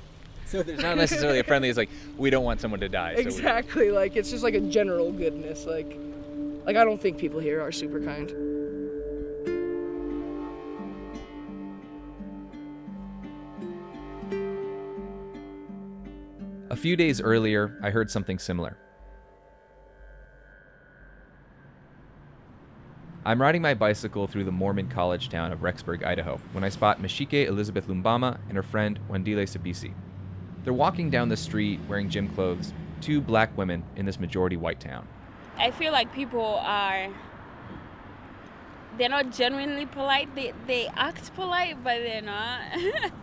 so 0.45 0.63
there's 0.63 0.83
not 0.83 0.97
necessarily 0.97 1.39
a 1.39 1.45
friendly. 1.45 1.69
It's 1.69 1.79
like 1.79 1.91
we 2.19 2.29
don't 2.29 2.45
want 2.45 2.61
someone 2.61 2.81
to 2.81 2.89
die. 2.89 3.15
so 3.15 3.21
Exactly. 3.21 3.91
Like 3.91 4.17
it's 4.17 4.31
just 4.31 4.45
like 4.45 4.55
a 4.55 4.61
general 4.61 5.13
goodness. 5.13 5.65
Like 5.65 5.97
like 6.67 6.77
I 6.77 6.85
don't 6.85 7.01
think 7.01 7.17
people 7.19 7.41
here 7.41 7.61
are 7.63 7.73
super 7.73 8.01
kind. 8.01 8.31
A 16.73 16.77
few 16.77 16.97
days 16.97 17.21
earlier, 17.21 17.79
I 17.83 17.91
heard 17.91 18.11
something 18.11 18.39
similar. 18.39 18.79
I'm 23.27 23.43
riding 23.43 23.61
my 23.61 23.75
bicycle 23.75 24.27
through 24.27 24.45
the 24.45 24.53
Mormon 24.53 24.89
college 24.89 25.29
town 25.29 25.53
of 25.53 25.61
Rexburg, 25.61 26.03
Idaho, 26.03 26.41
when 26.53 26.65
I 26.65 26.71
spot 26.71 27.03
Mashike 27.03 27.47
Elizabeth 27.47 27.89
Lumbama 27.89 28.39
and 28.49 28.57
her 28.57 28.63
friend 28.63 28.99
Wendile 29.11 29.43
Sabisi. 29.43 29.93
They're 30.65 30.73
walking 30.73 31.11
down 31.11 31.29
the 31.29 31.37
street 31.37 31.79
wearing 31.91 32.09
gym 32.09 32.31
clothes, 32.31 32.73
two 33.03 33.21
black 33.21 33.55
women 33.59 33.85
in 33.97 34.07
this 34.07 34.19
majority 34.19 34.57
white 34.57 34.81
town. 34.81 35.07
I 35.59 35.73
feel 35.73 35.93
like 35.93 36.11
people 36.15 36.59
are 36.63 37.09
they're 38.97 39.11
not 39.11 39.31
genuinely 39.31 39.85
polite. 39.85 40.35
They 40.35 40.55
they 40.67 40.87
act 40.97 41.35
polite, 41.35 41.85
but 41.85 41.99
they're 41.99 42.23
not. 42.23 42.63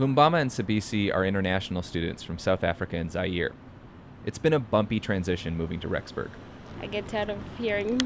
Lumbama 0.00 0.40
and 0.40 0.50
Sabisi 0.50 1.14
are 1.14 1.26
international 1.26 1.82
students 1.82 2.22
from 2.22 2.38
South 2.38 2.64
Africa 2.64 2.96
and 2.96 3.12
Zaire. 3.12 3.52
It's 4.24 4.38
been 4.38 4.54
a 4.54 4.58
bumpy 4.58 4.98
transition 4.98 5.58
moving 5.58 5.78
to 5.80 5.88
Rexburg. 5.88 6.30
I 6.80 6.86
get 6.86 7.06
tired 7.06 7.28
of 7.28 7.38
hearing 7.58 8.00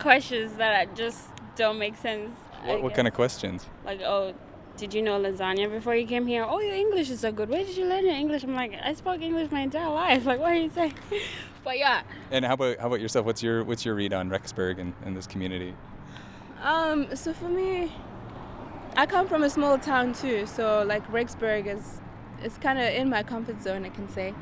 questions 0.00 0.54
that 0.54 0.96
just 0.96 1.28
don't 1.54 1.78
make 1.78 1.96
sense. 1.96 2.36
What, 2.64 2.82
what 2.82 2.94
kind 2.94 3.06
of 3.06 3.14
questions? 3.14 3.64
like, 3.84 4.00
oh, 4.00 4.34
did 4.76 4.92
you 4.92 5.02
know 5.02 5.20
lasagna 5.20 5.70
before 5.70 5.94
you 5.94 6.04
came 6.04 6.26
here? 6.26 6.44
Oh, 6.44 6.58
your 6.58 6.74
English 6.74 7.10
is 7.10 7.20
so 7.20 7.30
good. 7.30 7.48
Where 7.48 7.64
did 7.64 7.76
you 7.76 7.84
learn 7.84 8.04
your 8.04 8.16
English? 8.16 8.42
I'm 8.42 8.56
like, 8.56 8.74
I 8.82 8.92
spoke 8.94 9.22
English 9.22 9.52
my 9.52 9.60
entire 9.60 9.88
life. 9.88 10.26
Like, 10.26 10.40
what 10.40 10.50
are 10.50 10.56
you 10.56 10.70
saying? 10.70 10.94
but 11.64 11.78
yeah, 11.78 12.02
And 12.32 12.44
how 12.44 12.54
about 12.54 12.80
how 12.80 12.88
about 12.88 13.00
yourself? 13.00 13.24
What's 13.24 13.40
your 13.40 13.62
what's 13.62 13.84
your 13.84 13.94
read 13.94 14.12
on 14.12 14.30
Rexburg 14.30 14.80
and, 14.80 14.94
and 15.04 15.16
this 15.16 15.28
community? 15.28 15.76
Um, 16.60 17.14
so 17.14 17.32
for 17.32 17.48
me, 17.48 17.92
I 18.96 19.06
come 19.06 19.26
from 19.26 19.42
a 19.42 19.50
small 19.50 19.76
town 19.76 20.12
too, 20.12 20.46
so 20.46 20.84
like 20.86 21.04
Rexburg 21.10 21.66
is, 21.66 22.00
it's 22.42 22.58
kind 22.58 22.78
of 22.78 22.86
in 22.86 23.10
my 23.10 23.24
comfort 23.24 23.60
zone, 23.60 23.84
I 23.84 23.88
can 23.88 24.08
say. 24.08 24.34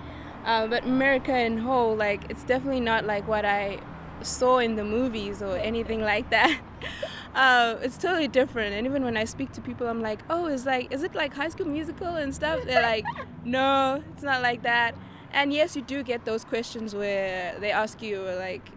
Uh, 0.45 0.67
but 0.67 0.85
America 0.85 1.35
in 1.37 1.57
whole, 1.57 1.97
like 1.97 2.31
it's 2.31 2.45
definitely 2.45 2.81
not 2.81 3.07
like 3.07 3.27
what 3.27 3.47
I 3.47 3.81
saw 4.21 4.59
in 4.59 4.77
the 4.77 4.85
movies 4.85 5.41
or 5.43 5.57
anything 5.57 6.03
like 6.03 6.29
that. 6.31 6.61
uh, 7.35 7.77
it's 7.81 7.97
totally 7.97 8.29
different. 8.29 8.75
And 8.75 8.87
even 8.87 9.05
when 9.05 9.17
I 9.17 9.25
speak 9.25 9.53
to 9.53 9.63
people, 9.63 9.87
I'm 9.87 10.03
like, 10.03 10.21
oh, 10.29 10.49
is 10.49 10.67
like, 10.67 10.93
is 10.93 11.03
it 11.03 11.15
like 11.15 11.33
High 11.33 11.49
School 11.49 11.67
Musical 11.67 12.17
and 12.17 12.35
stuff? 12.35 12.61
They're 12.65 12.83
like, 12.83 13.05
no, 13.45 14.03
it's 14.13 14.23
not 14.23 14.43
like 14.43 14.63
that. 14.65 14.95
And 15.33 15.51
yes, 15.51 15.77
you 15.77 15.83
do 15.83 16.03
get 16.03 16.27
those 16.27 16.45
questions 16.45 16.95
where 16.95 17.59
they 17.59 17.71
ask 17.71 18.03
you 18.03 18.21
like, 18.21 18.69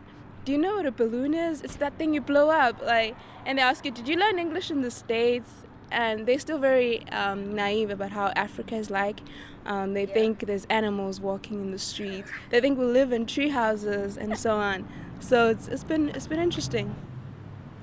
do 0.46 0.52
you 0.52 0.60
know 0.60 0.76
what 0.76 0.86
a 0.86 0.92
balloon 0.92 1.34
is? 1.34 1.62
It's 1.64 1.76
that 1.78 1.98
thing 1.98 2.14
you 2.14 2.22
blow 2.22 2.50
up. 2.50 2.82
Like, 2.82 3.16
and 3.46 3.58
they 3.58 3.64
ask 3.64 3.84
you, 3.84 3.92
did 3.92 4.08
you 4.08 4.16
learn 4.16 4.38
English 4.38 4.70
in 4.70 4.82
the 4.82 4.92
States? 4.92 5.50
And 5.92 6.26
they're 6.28 6.40
still 6.40 6.60
very 6.60 7.08
um, 7.10 7.56
naive 7.56 7.90
about 7.90 8.12
how 8.12 8.28
Africa 8.36 8.76
is 8.76 8.90
like. 8.90 9.20
Um, 9.66 9.94
they 9.94 10.06
think 10.06 10.46
there's 10.46 10.66
animals 10.66 11.20
walking 11.20 11.60
in 11.62 11.72
the 11.72 11.80
street. 11.80 12.26
They 12.52 12.62
think 12.62 12.78
we 12.78 12.86
live 12.86 13.12
in 13.12 13.26
tree 13.26 13.50
houses 13.50 14.18
and 14.18 14.38
so 14.38 14.52
on. 14.52 14.88
So 15.20 15.50
it's, 15.50 15.68
it's 15.68 15.84
been 15.84 16.10
it's 16.10 16.28
been 16.28 16.40
interesting. 16.40 16.96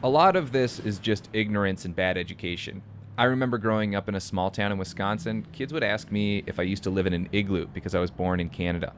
A 0.05 0.09
lot 0.09 0.37
of 0.37 0.53
this 0.53 0.79
is 0.79 0.99
just 0.99 1.29
ignorance 1.33 1.85
and 1.85 1.95
bad 1.95 2.17
education. 2.17 2.83
I 3.19 3.25
remember 3.25 3.59
growing 3.59 3.95
up 3.95 4.09
in 4.09 4.15
a 4.15 4.21
small 4.21 4.51
town 4.51 4.73
in 4.73 4.79
Wisconsin, 4.79 5.47
kids 5.53 5.73
would 5.73 5.85
ask 5.85 6.11
me 6.11 6.45
if 6.47 6.59
I 6.59 6.63
used 6.63 6.83
to 6.85 6.91
live 6.91 7.07
in 7.07 7.13
an 7.13 7.29
igloo 7.33 7.67
because 7.67 7.95
I 7.95 8.01
was 8.01 8.11
born 8.11 8.41
in 8.41 8.49
Canada. 8.49 8.93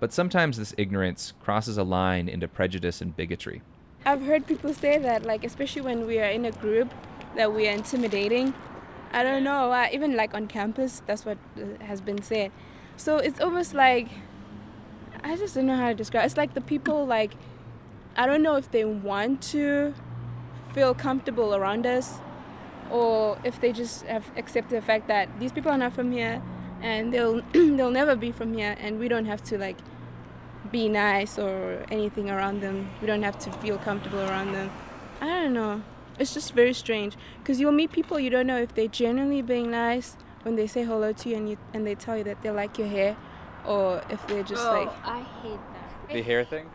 But 0.00 0.12
sometimes 0.12 0.56
this 0.56 0.74
ignorance 0.78 1.34
crosses 1.40 1.76
a 1.76 1.84
line 1.84 2.28
into 2.28 2.48
prejudice 2.48 3.00
and 3.00 3.14
bigotry. 3.14 3.62
I've 4.04 4.22
heard 4.22 4.46
people 4.46 4.72
say 4.72 4.96
that, 4.96 5.24
like 5.24 5.44
especially 5.44 5.82
when 5.82 6.06
we 6.06 6.18
are 6.18 6.30
in 6.30 6.46
a 6.46 6.52
group, 6.52 6.92
that 7.36 7.52
we 7.52 7.68
are 7.68 7.72
intimidating. 7.72 8.54
I 9.12 9.22
don't 9.22 9.44
know. 9.44 9.70
Uh, 9.70 9.88
even 9.92 10.16
like 10.16 10.32
on 10.34 10.46
campus, 10.46 11.02
that's 11.06 11.26
what 11.26 11.36
has 11.80 12.00
been 12.00 12.22
said. 12.22 12.50
So 12.96 13.18
it's 13.18 13.40
almost 13.40 13.74
like 13.74 14.08
I 15.22 15.36
just 15.36 15.54
don't 15.54 15.66
know 15.66 15.76
how 15.76 15.88
to 15.88 15.94
describe. 15.94 16.24
It's 16.24 16.36
like 16.36 16.54
the 16.54 16.60
people 16.60 17.06
like 17.06 17.32
I 18.16 18.26
don't 18.26 18.42
know 18.42 18.56
if 18.56 18.70
they 18.70 18.84
want 18.84 19.42
to 19.54 19.94
feel 20.74 20.94
comfortable 20.94 21.54
around 21.54 21.86
us, 21.86 22.18
or 22.90 23.38
if 23.44 23.60
they 23.60 23.72
just 23.72 24.02
have 24.06 24.30
accepted 24.36 24.76
the 24.76 24.84
fact 24.84 25.08
that 25.08 25.28
these 25.38 25.52
people 25.52 25.70
are 25.70 25.78
not 25.78 25.92
from 25.92 26.10
here, 26.10 26.42
and 26.80 27.12
they'll 27.12 27.42
they'll 27.52 27.90
never 27.90 28.16
be 28.16 28.32
from 28.32 28.54
here, 28.54 28.76
and 28.80 28.98
we 28.98 29.08
don't 29.08 29.26
have 29.26 29.42
to 29.44 29.58
like 29.58 29.76
be 30.72 30.88
nice 30.88 31.38
or 31.38 31.84
anything 31.90 32.30
around 32.30 32.60
them. 32.60 32.90
We 33.00 33.06
don't 33.06 33.22
have 33.22 33.38
to 33.40 33.52
feel 33.52 33.78
comfortable 33.78 34.20
around 34.20 34.52
them. 34.52 34.70
I 35.20 35.26
don't 35.26 35.52
know. 35.54 35.82
It's 36.18 36.34
just 36.34 36.52
very 36.54 36.74
strange 36.74 37.16
because 37.38 37.60
you'll 37.60 37.72
meet 37.72 37.92
people 37.92 38.20
you 38.20 38.30
don't 38.30 38.46
know 38.46 38.58
if 38.58 38.74
they're 38.74 38.88
genuinely 38.88 39.42
being 39.42 39.70
nice 39.70 40.16
when 40.42 40.56
they 40.56 40.66
say 40.66 40.84
hello 40.84 41.12
to 41.12 41.28
you 41.28 41.36
and 41.36 41.48
you 41.50 41.56
and 41.74 41.86
they 41.86 41.94
tell 41.94 42.16
you 42.16 42.24
that 42.24 42.42
they 42.42 42.50
like 42.50 42.78
your 42.78 42.88
hair, 42.88 43.16
or 43.66 44.02
if 44.10 44.26
they're 44.26 44.42
just 44.42 44.64
oh, 44.64 44.72
like 44.72 44.88
I 45.04 45.22
hate 45.42 45.58
that. 45.72 46.14
The 46.14 46.22
hair 46.22 46.44
thing? 46.44 46.68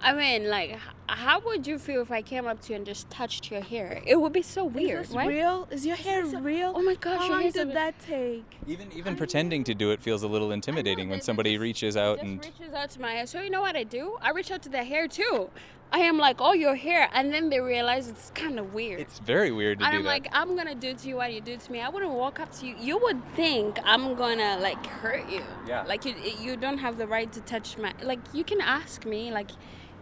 I 0.00 0.12
mean, 0.14 0.48
like, 0.48 0.70
h- 0.70 0.78
how 1.08 1.40
would 1.40 1.66
you 1.66 1.78
feel 1.78 2.02
if 2.02 2.10
I 2.10 2.22
came 2.22 2.46
up 2.46 2.60
to 2.62 2.70
you 2.72 2.76
and 2.76 2.86
just 2.86 3.08
touched 3.10 3.50
your 3.50 3.60
hair? 3.60 4.02
It 4.06 4.16
would 4.20 4.32
be 4.32 4.42
so 4.42 4.64
weird, 4.64 5.02
Is 5.02 5.08
this 5.08 5.16
right? 5.16 5.28
real? 5.28 5.68
Is 5.70 5.86
your 5.86 5.96
hair 5.96 6.24
real? 6.26 6.72
Oh 6.74 6.82
my 6.82 6.94
gosh, 6.94 7.18
How 7.20 7.30
long 7.30 7.50
did 7.50 7.68
a- 7.70 7.72
that 7.72 7.98
take? 8.00 8.44
Even 8.66 8.92
even 8.92 9.16
pretending 9.16 9.64
to 9.64 9.74
do 9.74 9.90
it 9.90 10.00
feels 10.02 10.22
a 10.22 10.28
little 10.28 10.52
intimidating 10.52 11.08
when 11.08 11.20
somebody 11.20 11.56
that 11.56 11.62
reaches 11.62 11.96
out 11.96 12.18
just 12.18 12.24
and 12.28 12.44
reaches 12.44 12.74
out 12.74 12.90
to 12.90 13.00
my 13.00 13.12
hair. 13.12 13.26
So 13.26 13.40
you 13.40 13.50
know 13.50 13.60
what 13.62 13.76
I 13.76 13.84
do? 13.84 14.16
I 14.20 14.30
reach 14.30 14.50
out 14.50 14.62
to 14.62 14.68
their 14.68 14.84
hair 14.84 15.08
too. 15.08 15.50
I 15.90 16.00
am 16.00 16.18
like, 16.18 16.36
oh, 16.40 16.52
your 16.52 16.74
hair, 16.74 17.08
and 17.14 17.32
then 17.32 17.48
they 17.48 17.60
realize 17.60 18.08
it's 18.08 18.30
kind 18.34 18.58
of 18.58 18.74
weird. 18.74 19.00
it's 19.00 19.20
very 19.20 19.50
weird 19.50 19.78
to 19.78 19.86
and 19.86 19.92
do 19.92 19.98
I'm 20.00 20.04
that. 20.04 20.10
like, 20.10 20.28
I'm 20.32 20.54
gonna 20.54 20.74
do 20.74 20.92
to 20.92 21.08
you 21.08 21.16
what 21.16 21.32
you 21.32 21.40
do 21.40 21.56
to 21.56 21.72
me. 21.72 21.80
I 21.80 21.88
wouldn't 21.88 22.12
walk 22.12 22.40
up 22.40 22.52
to 22.58 22.66
you. 22.66 22.76
You 22.78 22.98
would 22.98 23.22
think 23.34 23.78
I'm 23.84 24.14
gonna 24.14 24.58
like 24.60 24.84
hurt 24.84 25.26
you. 25.30 25.42
Yeah. 25.66 25.84
Like 25.84 26.04
you, 26.04 26.14
you 26.42 26.58
don't 26.58 26.76
have 26.76 26.98
the 26.98 27.06
right 27.06 27.32
to 27.32 27.40
touch 27.40 27.78
my. 27.78 27.94
Like 28.02 28.18
you 28.34 28.44
can 28.44 28.60
ask 28.60 29.06
me, 29.06 29.30
like, 29.30 29.50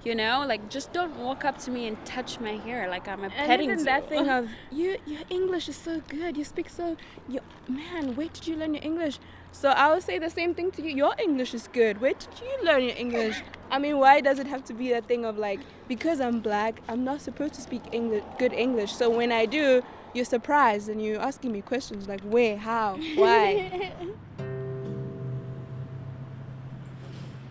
you 0.07 0.15
know, 0.15 0.45
like 0.47 0.71
just 0.71 0.93
don't 0.93 1.17
walk 1.17 1.45
up 1.45 1.59
to 1.59 1.71
me 1.73 1.89
and 1.89 1.97
touch 2.07 2.39
my 2.39 2.53
hair 2.53 2.89
like 2.89 3.09
I'm 3.09 3.23
a 3.23 3.25
And 3.25 3.33
petting 3.35 3.67
even 3.67 3.81
zoo. 3.81 3.87
that 3.87 4.09
thing 4.09 4.29
of 4.29 4.49
you, 4.71 4.99
your 5.05 5.23
English 5.29 5.69
is 5.69 5.77
so 5.77 6.01
good. 6.09 6.37
You 6.37 6.45
speak 6.45 6.69
so, 6.71 6.97
you, 7.29 7.41
man. 7.69 8.15
Where 8.15 8.29
did 8.29 8.47
you 8.47 8.55
learn 8.55 8.75
your 8.75 8.85
English? 8.85 9.19
So 9.51 9.71
I 9.71 9.93
would 9.93 10.05
say 10.05 10.19
the 10.21 10.31
same 10.31 10.55
thing 10.55 10.71
to 10.73 10.83
you. 10.83 10.95
Your 10.95 11.15
English 11.19 11.55
is 11.55 11.67
good. 11.67 12.01
Where 12.01 12.13
did 12.13 12.29
you 12.41 12.65
learn 12.65 12.85
your 12.85 12.97
English? 12.97 13.43
I 13.71 13.81
mean, 13.81 13.99
why 13.99 14.21
does 14.21 14.39
it 14.39 14.47
have 14.47 14.65
to 14.67 14.75
be 14.75 14.91
that 14.91 15.09
thing 15.09 15.25
of 15.25 15.39
like 15.39 15.59
because 15.89 16.21
I'm 16.21 16.39
black, 16.39 16.81
I'm 16.89 17.03
not 17.03 17.21
supposed 17.21 17.55
to 17.55 17.61
speak 17.61 17.83
English, 17.91 18.23
good 18.39 18.53
English. 18.53 18.93
So 18.93 19.11
when 19.11 19.33
I 19.33 19.45
do, 19.45 19.83
you're 20.15 20.25
surprised 20.25 20.89
and 20.89 21.03
you're 21.03 21.21
asking 21.21 21.51
me 21.51 21.63
questions 21.63 22.07
like 22.07 22.21
where, 22.21 22.57
how, 22.57 22.97
why. 23.17 23.93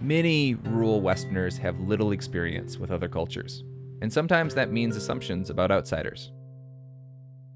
Many 0.05 0.53
rural 0.53 1.01
Westerners 1.01 1.57
have 1.57 1.79
little 1.79 2.11
experience 2.11 2.77
with 2.77 2.91
other 2.91 3.07
cultures, 3.07 3.63
and 4.03 4.13
sometimes 4.13 4.53
that 4.53 4.71
means 4.71 4.95
assumptions 4.95 5.49
about 5.49 5.71
outsiders. 5.71 6.31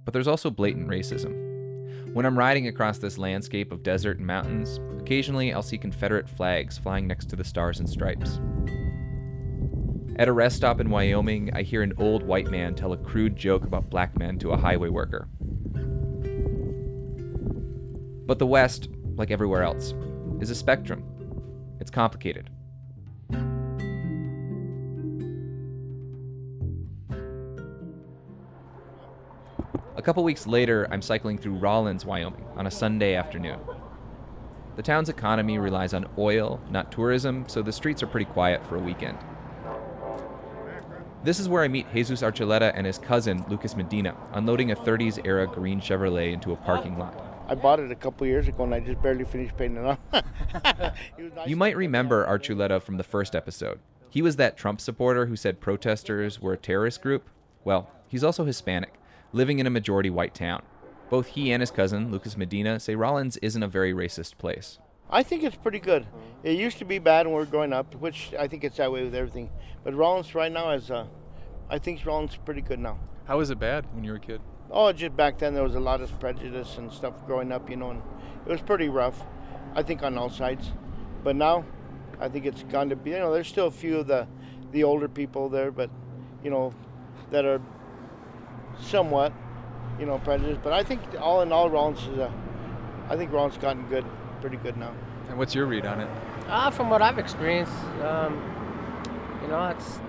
But 0.04 0.14
there's 0.14 0.28
also 0.28 0.50
blatant 0.50 0.88
racism. 0.88 2.16
When 2.16 2.26
I'm 2.26 2.40
riding 2.40 2.68
across 2.68 2.98
this 2.98 3.20
landscape 3.20 3.72
of 3.72 3.84
desert 3.84 4.18
and 4.18 4.26
mountains, 4.26 4.80
occasionally 5.00 5.54
I'll 5.54 5.62
see 5.62 5.78
Confederate 5.78 6.28
flags 6.28 6.76
flying 6.76 7.06
next 7.06 7.30
to 7.30 7.36
the 7.36 7.44
stars 7.44 7.80
and 7.80 7.88
stripes. 7.88 8.40
At 10.16 10.28
a 10.28 10.34
rest 10.34 10.56
stop 10.56 10.80
in 10.80 10.90
Wyoming, 10.90 11.52
I 11.54 11.62
hear 11.62 11.84
an 11.84 11.94
old 12.00 12.24
white 12.24 12.50
man 12.50 12.74
tell 12.74 12.94
a 12.94 12.98
crude 12.98 13.36
joke 13.36 13.64
about 13.64 13.92
black 13.92 14.18
men 14.18 14.40
to 14.40 14.54
a 14.54 14.58
highway 14.58 14.90
worker. 14.90 15.28
But 18.26 18.40
the 18.40 18.48
West, 18.48 18.90
like 19.18 19.30
everywhere 19.30 19.62
else, 19.62 19.94
is 20.42 20.50
a 20.50 20.56
spectrum. 20.56 21.04
It's 21.80 21.92
complicated. 21.92 22.50
A 29.96 30.02
couple 30.02 30.24
weeks 30.24 30.48
later, 30.48 30.88
I'm 30.92 31.02
cycling 31.02 31.38
through 31.38 31.56
Rawlins, 31.56 32.06
Wyoming 32.06 32.46
on 32.56 32.68
a 32.68 32.72
Sunday 32.72 33.16
afternoon. 33.16 33.60
The 34.78 34.82
town's 34.82 35.10
economy 35.10 35.58
relies 35.58 35.94
on 35.94 36.08
oil, 36.18 36.62
not 36.72 36.90
tourism, 36.90 37.44
so 37.50 37.62
the 37.62 37.74
streets 37.74 38.02
are 38.02 38.08
pretty 38.08 38.26
quiet 38.26 38.66
for 38.66 38.78
a 38.78 38.80
weekend. 38.80 39.18
This 41.22 41.38
is 41.38 41.50
where 41.50 41.64
I 41.64 41.68
meet 41.68 41.94
Jesus 41.94 42.22
Archuleta 42.22 42.72
and 42.74 42.88
his 42.88 42.98
cousin, 42.98 43.44
Lucas 43.50 43.76
Medina, 43.76 44.16
unloading 44.32 44.72
a 44.72 44.76
30s 44.78 45.20
era 45.26 45.46
green 45.46 45.82
Chevrolet 45.82 46.32
into 46.32 46.54
a 46.54 46.56
parking 46.56 46.98
lot. 46.98 47.29
I 47.50 47.56
bought 47.56 47.80
it 47.80 47.92
a 47.92 47.96
couple 47.96 48.28
years 48.28 48.48
ago 48.48 48.64
and 48.64 48.76
I 48.76 48.80
just 48.80 49.02
barely 49.02 49.24
finished 49.26 49.58
painting 49.58 49.84
it 49.84 49.98
off. 50.14 50.98
You 51.48 51.56
might 51.56 51.76
remember 51.76 52.24
Archuleta 52.26 52.80
from 52.80 52.98
the 52.98 53.04
first 53.04 53.36
episode. 53.36 53.80
He 54.08 54.22
was 54.22 54.36
that 54.36 54.56
Trump 54.56 54.80
supporter 54.80 55.26
who 55.26 55.36
said 55.36 55.60
protesters 55.60 56.40
were 56.40 56.54
a 56.54 56.58
terrorist 56.58 57.02
group. 57.02 57.28
Well, 57.64 57.90
he's 58.08 58.24
also 58.24 58.46
Hispanic, 58.46 58.94
living 59.34 59.58
in 59.58 59.66
a 59.66 59.72
majority 59.72 60.12
white 60.12 60.36
town. 60.36 60.62
Both 61.10 61.28
he 61.28 61.52
and 61.52 61.62
his 61.62 61.72
cousin, 61.72 62.12
Lucas 62.12 62.38
Medina, 62.38 62.80
say 62.80 62.94
Rawlins 62.94 63.38
isn't 63.38 63.64
a 63.64 63.68
very 63.68 63.94
racist 63.94 64.38
place. 64.38 64.78
I 65.10 65.24
think 65.24 65.44
it's 65.44 65.56
pretty 65.56 65.80
good. 65.80 66.06
It 66.44 66.56
used 66.56 66.78
to 66.78 66.86
be 66.86 67.00
bad 67.00 67.26
when 67.26 67.34
we 67.34 67.40
were 67.40 67.46
growing 67.48 67.74
up, 67.74 67.96
which 67.96 68.32
I 68.38 68.48
think 68.48 68.64
it's 68.64 68.78
that 68.78 68.92
way 68.92 69.04
with 69.04 69.16
everything. 69.16 69.50
But 69.84 69.96
Rawlins 69.96 70.36
right 70.36 70.52
now 70.52 70.70
is, 70.70 70.92
uh, 70.92 71.08
I 71.68 71.80
think 71.80 72.06
Rawlins 72.06 72.34
is 72.34 72.38
pretty 72.38 72.62
good 72.62 72.78
now. 72.78 73.00
How 73.26 73.40
was 73.40 73.50
it 73.50 73.60
bad 73.60 73.86
when 73.96 74.04
you 74.04 74.12
were 74.12 74.18
a 74.18 74.22
kid? 74.22 74.40
Oh, 74.72 74.92
just 74.92 75.16
back 75.16 75.40
then 75.40 75.54
there 75.54 75.64
was 75.64 75.76
a 75.76 75.80
lot 75.80 76.02
of 76.02 76.20
prejudice 76.20 76.78
and 76.78 76.92
stuff 76.92 77.14
growing 77.26 77.52
up, 77.52 77.70
you 77.70 77.76
know, 77.76 77.92
and 77.92 78.02
it 78.46 78.52
was 78.52 78.62
pretty 78.62 78.88
rough. 78.90 79.24
I 79.76 79.84
think 79.84 80.04
on 80.04 80.18
all 80.18 80.30
sides. 80.30 80.72
But 81.24 81.36
now, 81.36 81.66
I 82.20 82.30
think 82.30 82.46
it's 82.46 82.64
gone 82.64 82.90
to 82.90 82.96
be. 82.96 83.12
You 83.12 83.20
know, 83.20 83.34
there's 83.34 83.48
still 83.48 83.68
a 83.68 83.72
few 83.72 83.98
of 83.98 84.08
the, 84.08 84.28
the 84.72 84.84
older 84.84 85.08
people 85.08 85.50
there, 85.50 85.72
but, 85.72 85.90
you 86.44 86.50
know, 86.50 86.74
that 87.32 87.46
are 87.46 87.62
somewhat, 88.80 89.34
you 90.00 90.06
know, 90.06 90.20
prejudiced. 90.20 90.62
But 90.62 90.74
I 90.74 90.84
think 90.84 91.02
all 91.20 91.42
in 91.42 91.52
all, 91.52 91.70
Rawlins 91.70 92.00
is 92.02 92.18
a. 92.18 92.34
I 93.10 93.18
think 93.18 93.32
Rawlins 93.32 93.58
gotten 93.58 93.88
good, 93.90 94.06
pretty 94.40 94.58
good 94.58 94.78
now. 94.78 94.94
And 95.30 95.38
what's 95.38 95.56
your 95.56 95.66
read 95.66 95.86
on 95.86 96.00
it? 96.00 96.10
Uh, 96.48 96.70
from 96.72 96.90
what 96.90 97.02
I've 97.02 97.20
experienced, 97.20 97.74
um, 98.04 98.34
you 99.42 99.48
know, 99.48 99.68
it's 99.68 100.00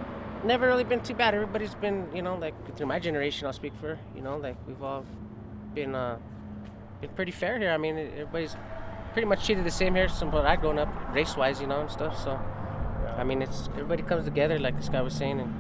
never 0.45 0.67
really 0.67 0.85
been 0.85 1.01
too 1.01 1.15
bad. 1.15 1.35
Everybody's 1.35 1.75
been, 1.75 2.09
you 2.15 2.23
know, 2.23 2.37
like 2.37 2.55
through 2.77 2.87
my 2.87 2.99
generation, 2.99 3.47
I'll 3.47 3.53
speak 3.53 3.73
for, 3.81 3.99
you 4.15 4.23
know, 4.23 4.37
like 4.37 4.57
we've 4.67 4.83
all 4.83 5.05
been 5.75 5.95
uh, 5.95 6.19
been 7.01 7.11
pretty 7.11 7.33
fair 7.33 7.59
here. 7.59 7.71
I 7.71 7.77
mean, 7.77 7.99
everybody's 7.99 8.57
pretty 9.13 9.27
much 9.27 9.45
treated 9.45 9.65
the 9.65 9.71
same 9.71 9.95
here 9.95 10.09
from 10.09 10.31
what 10.31 10.47
I've 10.47 10.61
grown 10.61 10.79
up, 10.79 10.89
race-wise, 11.15 11.61
you 11.61 11.67
know, 11.67 11.81
and 11.81 11.91
stuff. 11.91 12.23
So, 12.23 12.39
I 13.17 13.25
mean, 13.25 13.43
it's 13.43 13.69
everybody 13.69 14.03
comes 14.03 14.25
together, 14.25 14.59
like 14.59 14.77
this 14.77 14.89
guy 14.89 15.03
was 15.03 15.15
saying, 15.15 15.41
and 15.41 15.55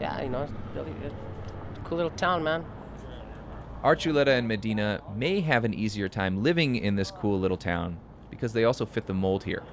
yeah, 0.00 0.22
you 0.22 0.30
know, 0.30 0.42
it's 0.42 0.52
really 0.74 0.92
a 1.06 1.80
cool 1.84 1.96
little 1.96 2.10
town, 2.12 2.42
man. 2.42 2.64
Archuleta 3.84 4.38
and 4.38 4.46
Medina 4.46 5.00
may 5.16 5.40
have 5.40 5.64
an 5.64 5.74
easier 5.74 6.08
time 6.08 6.42
living 6.42 6.76
in 6.76 6.94
this 6.94 7.10
cool 7.10 7.38
little 7.38 7.56
town 7.56 7.98
because 8.30 8.52
they 8.52 8.64
also 8.64 8.86
fit 8.86 9.06
the 9.06 9.14
mold 9.14 9.44
here. 9.44 9.64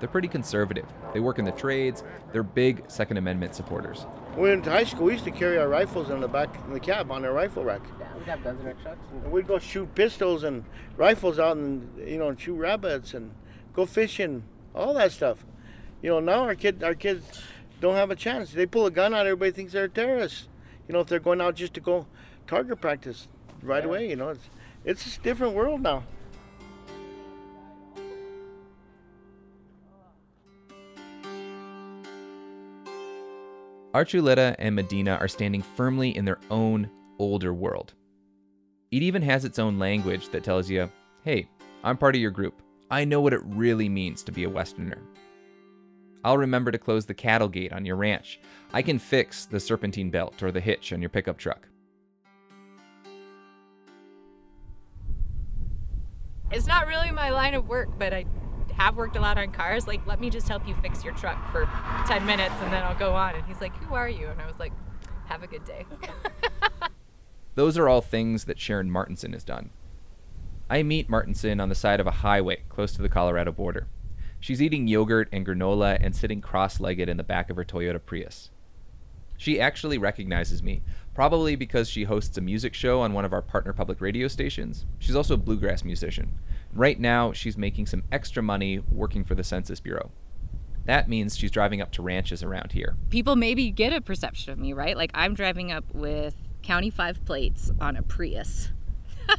They're 0.00 0.08
pretty 0.08 0.28
conservative. 0.28 0.86
They 1.12 1.20
work 1.20 1.38
in 1.38 1.44
the 1.44 1.52
trades. 1.52 2.02
They're 2.32 2.42
big 2.42 2.82
Second 2.88 3.16
Amendment 3.16 3.54
supporters. 3.54 4.00
When 4.34 4.42
we 4.42 4.48
went 4.50 4.64
to 4.64 4.70
high 4.70 4.84
school, 4.84 5.06
we 5.06 5.12
used 5.12 5.24
to 5.24 5.30
carry 5.30 5.58
our 5.58 5.68
rifles 5.68 6.10
in 6.10 6.20
the 6.20 6.28
back 6.28 6.54
in 6.66 6.72
the 6.74 6.80
cab 6.80 7.10
on 7.10 7.24
our 7.24 7.32
rifle 7.32 7.64
rack. 7.64 7.80
Yeah, 8.00 8.06
we'd 8.16 8.26
have 8.26 8.42
guns 8.44 8.60
in 8.60 8.66
our 8.66 8.74
trucks. 8.74 8.98
And 9.12 9.32
we'd 9.32 9.46
go 9.46 9.58
shoot 9.58 9.94
pistols 9.94 10.42
and 10.44 10.64
rifles 10.96 11.38
out 11.38 11.56
and 11.56 11.88
you 12.06 12.18
know 12.18 12.28
and 12.28 12.40
shoot 12.40 12.54
rabbits 12.56 13.14
and 13.14 13.30
go 13.72 13.86
fishing, 13.86 14.42
all 14.74 14.94
that 14.94 15.12
stuff. 15.12 15.44
You 16.02 16.10
know, 16.10 16.20
now 16.20 16.40
our 16.42 16.54
kid 16.54 16.82
our 16.82 16.94
kids 16.94 17.40
don't 17.80 17.94
have 17.94 18.10
a 18.10 18.16
chance. 18.16 18.52
They 18.52 18.66
pull 18.66 18.86
a 18.86 18.90
gun 18.90 19.14
out, 19.14 19.26
everybody 19.26 19.52
thinks 19.52 19.72
they're 19.72 19.88
terrorists. 19.88 20.48
You 20.88 20.92
know, 20.94 21.00
if 21.00 21.06
they're 21.06 21.18
going 21.20 21.40
out 21.40 21.54
just 21.54 21.74
to 21.74 21.80
go 21.80 22.06
target 22.46 22.80
practice 22.80 23.28
right 23.62 23.82
Yeah. 23.84 23.88
away, 23.88 24.08
you 24.10 24.16
know, 24.16 24.30
it's 24.30 24.48
it's 24.84 25.16
a 25.16 25.20
different 25.20 25.54
world 25.54 25.80
now. 25.80 26.02
Archuleta 33.94 34.56
and 34.58 34.74
Medina 34.74 35.16
are 35.20 35.28
standing 35.28 35.62
firmly 35.62 36.16
in 36.16 36.24
their 36.24 36.40
own 36.50 36.90
older 37.20 37.54
world. 37.54 37.94
It 38.90 39.02
even 39.02 39.22
has 39.22 39.44
its 39.44 39.60
own 39.60 39.78
language 39.78 40.30
that 40.30 40.42
tells 40.42 40.68
you, 40.68 40.90
hey, 41.22 41.48
I'm 41.84 41.96
part 41.96 42.16
of 42.16 42.20
your 42.20 42.32
group. 42.32 42.60
I 42.90 43.04
know 43.04 43.20
what 43.20 43.32
it 43.32 43.40
really 43.44 43.88
means 43.88 44.24
to 44.24 44.32
be 44.32 44.42
a 44.44 44.50
Westerner. 44.50 44.98
I'll 46.24 46.38
remember 46.38 46.72
to 46.72 46.78
close 46.78 47.06
the 47.06 47.14
cattle 47.14 47.48
gate 47.48 47.72
on 47.72 47.84
your 47.84 47.94
ranch. 47.94 48.40
I 48.72 48.82
can 48.82 48.98
fix 48.98 49.46
the 49.46 49.60
serpentine 49.60 50.10
belt 50.10 50.42
or 50.42 50.50
the 50.50 50.60
hitch 50.60 50.92
on 50.92 51.00
your 51.00 51.10
pickup 51.10 51.38
truck. 51.38 51.68
It's 56.50 56.66
not 56.66 56.88
really 56.88 57.12
my 57.12 57.30
line 57.30 57.54
of 57.54 57.68
work, 57.68 57.96
but 57.96 58.12
I 58.12 58.24
have 58.76 58.96
worked 58.96 59.16
a 59.16 59.20
lot 59.20 59.38
on 59.38 59.50
cars. 59.52 59.86
Like, 59.86 60.06
let 60.06 60.20
me 60.20 60.30
just 60.30 60.48
help 60.48 60.66
you 60.66 60.74
fix 60.82 61.04
your 61.04 61.14
truck 61.14 61.50
for 61.50 61.68
10 62.06 62.24
minutes 62.26 62.54
and 62.60 62.72
then 62.72 62.82
I'll 62.82 62.98
go 62.98 63.14
on. 63.14 63.34
And 63.34 63.44
he's 63.46 63.60
like, 63.60 63.74
Who 63.84 63.94
are 63.94 64.08
you? 64.08 64.28
And 64.28 64.40
I 64.40 64.46
was 64.46 64.58
like, 64.58 64.72
Have 65.26 65.42
a 65.42 65.46
good 65.46 65.64
day. 65.64 65.86
Those 67.54 67.78
are 67.78 67.88
all 67.88 68.00
things 68.00 68.44
that 68.44 68.58
Sharon 68.58 68.90
Martinson 68.90 69.32
has 69.32 69.44
done. 69.44 69.70
I 70.68 70.82
meet 70.82 71.08
Martinson 71.08 71.60
on 71.60 71.68
the 71.68 71.74
side 71.74 72.00
of 72.00 72.06
a 72.06 72.10
highway 72.10 72.62
close 72.68 72.92
to 72.94 73.02
the 73.02 73.08
Colorado 73.08 73.52
border. 73.52 73.86
She's 74.40 74.60
eating 74.60 74.88
yogurt 74.88 75.28
and 75.32 75.46
granola 75.46 75.98
and 76.00 76.14
sitting 76.14 76.40
cross 76.40 76.80
legged 76.80 77.08
in 77.08 77.16
the 77.16 77.22
back 77.22 77.50
of 77.50 77.56
her 77.56 77.64
Toyota 77.64 78.00
Prius. 78.04 78.50
She 79.36 79.60
actually 79.60 79.98
recognizes 79.98 80.62
me, 80.62 80.82
probably 81.14 81.56
because 81.56 81.88
she 81.88 82.04
hosts 82.04 82.36
a 82.38 82.40
music 82.40 82.74
show 82.74 83.00
on 83.00 83.12
one 83.12 83.24
of 83.24 83.32
our 83.32 83.42
partner 83.42 83.72
public 83.72 84.00
radio 84.00 84.28
stations. 84.28 84.84
She's 84.98 85.16
also 85.16 85.34
a 85.34 85.38
bluegrass 85.38 85.84
musician. 85.84 86.38
Right 86.74 86.98
now, 86.98 87.32
she's 87.32 87.56
making 87.56 87.86
some 87.86 88.02
extra 88.10 88.42
money 88.42 88.80
working 88.90 89.24
for 89.24 89.34
the 89.34 89.44
Census 89.44 89.78
Bureau. 89.80 90.10
That 90.86 91.08
means 91.08 91.36
she's 91.38 91.50
driving 91.50 91.80
up 91.80 91.92
to 91.92 92.02
ranches 92.02 92.42
around 92.42 92.72
here. 92.72 92.96
people 93.10 93.36
maybe 93.36 93.70
get 93.70 93.92
a 93.92 94.00
perception 94.00 94.52
of 94.52 94.58
me, 94.58 94.72
right? 94.72 94.96
Like 94.96 95.10
I'm 95.14 95.34
driving 95.34 95.72
up 95.72 95.84
with 95.94 96.34
County 96.62 96.90
5 96.90 97.24
plates 97.24 97.70
on 97.80 97.96
a 97.96 98.02
Prius. 98.02 98.70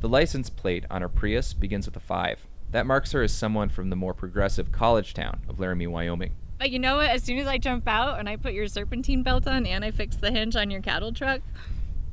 The 0.00 0.08
license 0.08 0.50
plate 0.50 0.84
on 0.90 1.00
her 1.02 1.08
Prius 1.08 1.52
begins 1.52 1.86
with 1.86 1.94
a 1.94 2.00
5. 2.00 2.46
That 2.72 2.86
marks 2.86 3.12
her 3.12 3.22
as 3.22 3.32
someone 3.32 3.68
from 3.68 3.88
the 3.88 3.94
more 3.94 4.14
progressive 4.14 4.72
college 4.72 5.14
town 5.14 5.42
of 5.48 5.60
Laramie, 5.60 5.86
Wyoming. 5.86 6.34
But 6.58 6.70
you 6.72 6.80
know 6.80 6.96
what? 6.96 7.08
As 7.08 7.22
soon 7.22 7.38
as 7.38 7.46
I 7.46 7.58
jump 7.58 7.86
out 7.86 8.18
and 8.18 8.28
I 8.28 8.34
put 8.34 8.52
your 8.52 8.66
serpentine 8.66 9.22
belt 9.22 9.46
on 9.46 9.64
and 9.64 9.84
I 9.84 9.92
fix 9.92 10.16
the 10.16 10.32
hinge 10.32 10.56
on 10.56 10.72
your 10.72 10.80
cattle 10.80 11.12
truck, 11.12 11.40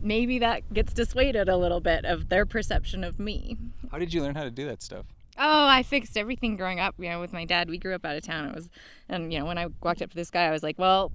maybe 0.01 0.39
that 0.39 0.73
gets 0.73 0.93
dissuaded 0.93 1.49
a 1.49 1.57
little 1.57 1.79
bit 1.79 2.05
of 2.05 2.29
their 2.29 2.45
perception 2.45 3.03
of 3.03 3.19
me. 3.19 3.57
How 3.91 3.97
did 3.97 4.13
you 4.13 4.21
learn 4.21 4.35
how 4.35 4.43
to 4.43 4.51
do 4.51 4.65
that 4.65 4.81
stuff? 4.81 5.05
Oh, 5.38 5.67
I 5.67 5.83
fixed 5.83 6.17
everything 6.17 6.57
growing 6.57 6.79
up. 6.79 6.95
You 6.99 7.09
know, 7.09 7.21
with 7.21 7.31
my 7.31 7.45
dad, 7.45 7.69
we 7.69 7.77
grew 7.77 7.95
up 7.95 8.05
out 8.05 8.15
of 8.15 8.23
town. 8.23 8.49
It 8.49 8.55
was, 8.55 8.69
and 9.07 9.31
you 9.31 9.39
know, 9.39 9.45
when 9.45 9.57
I 9.57 9.67
walked 9.81 10.01
up 10.01 10.09
to 10.09 10.15
this 10.15 10.29
guy, 10.29 10.43
I 10.45 10.51
was 10.51 10.63
like, 10.63 10.77
"Well, 10.77 11.12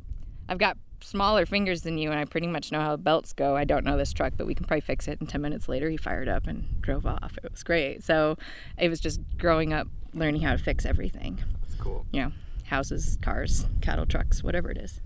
I've 0.49 0.59
got 0.59 0.79
smaller 1.01 1.44
fingers 1.44 1.83
than 1.83 1.99
you, 1.99 2.11
and 2.11 2.18
I 2.18 2.25
pretty 2.25 2.47
much 2.47 2.73
know 2.73 2.81
how 2.81 2.97
belts 2.97 3.35
go. 3.35 3.55
I 3.55 3.64
don't 3.64 3.85
know 3.85 3.99
this 3.99 4.14
truck, 4.14 4.33
but 4.37 4.47
we 4.47 4.55
can 4.55 4.64
probably 4.64 4.81
fix 4.81 5.09
it." 5.09 5.20
And 5.20 5.29
ten 5.29 5.42
minutes 5.42 5.68
later, 5.68 5.90
he 5.90 5.99
fired 5.99 6.29
up 6.29 6.47
and 6.47 6.81
drove 6.81 7.05
off. 7.05 7.37
It 7.42 7.51
was 7.53 7.62
great. 7.62 8.03
So, 8.03 8.38
it 8.79 8.88
was 8.88 8.99
just 9.01 9.20
growing 9.37 9.75
up, 9.75 9.88
learning 10.14 10.40
how 10.40 10.53
to 10.53 10.59
fix 10.59 10.87
everything. 10.87 11.44
That's 11.61 11.75
cool. 11.75 12.07
You 12.11 12.23
know, 12.23 12.33
houses, 12.64 13.18
cars, 13.20 13.66
cattle 13.83 14.07
trucks, 14.07 14.42
whatever 14.42 14.70
it 14.70 14.79
is. 14.79 15.03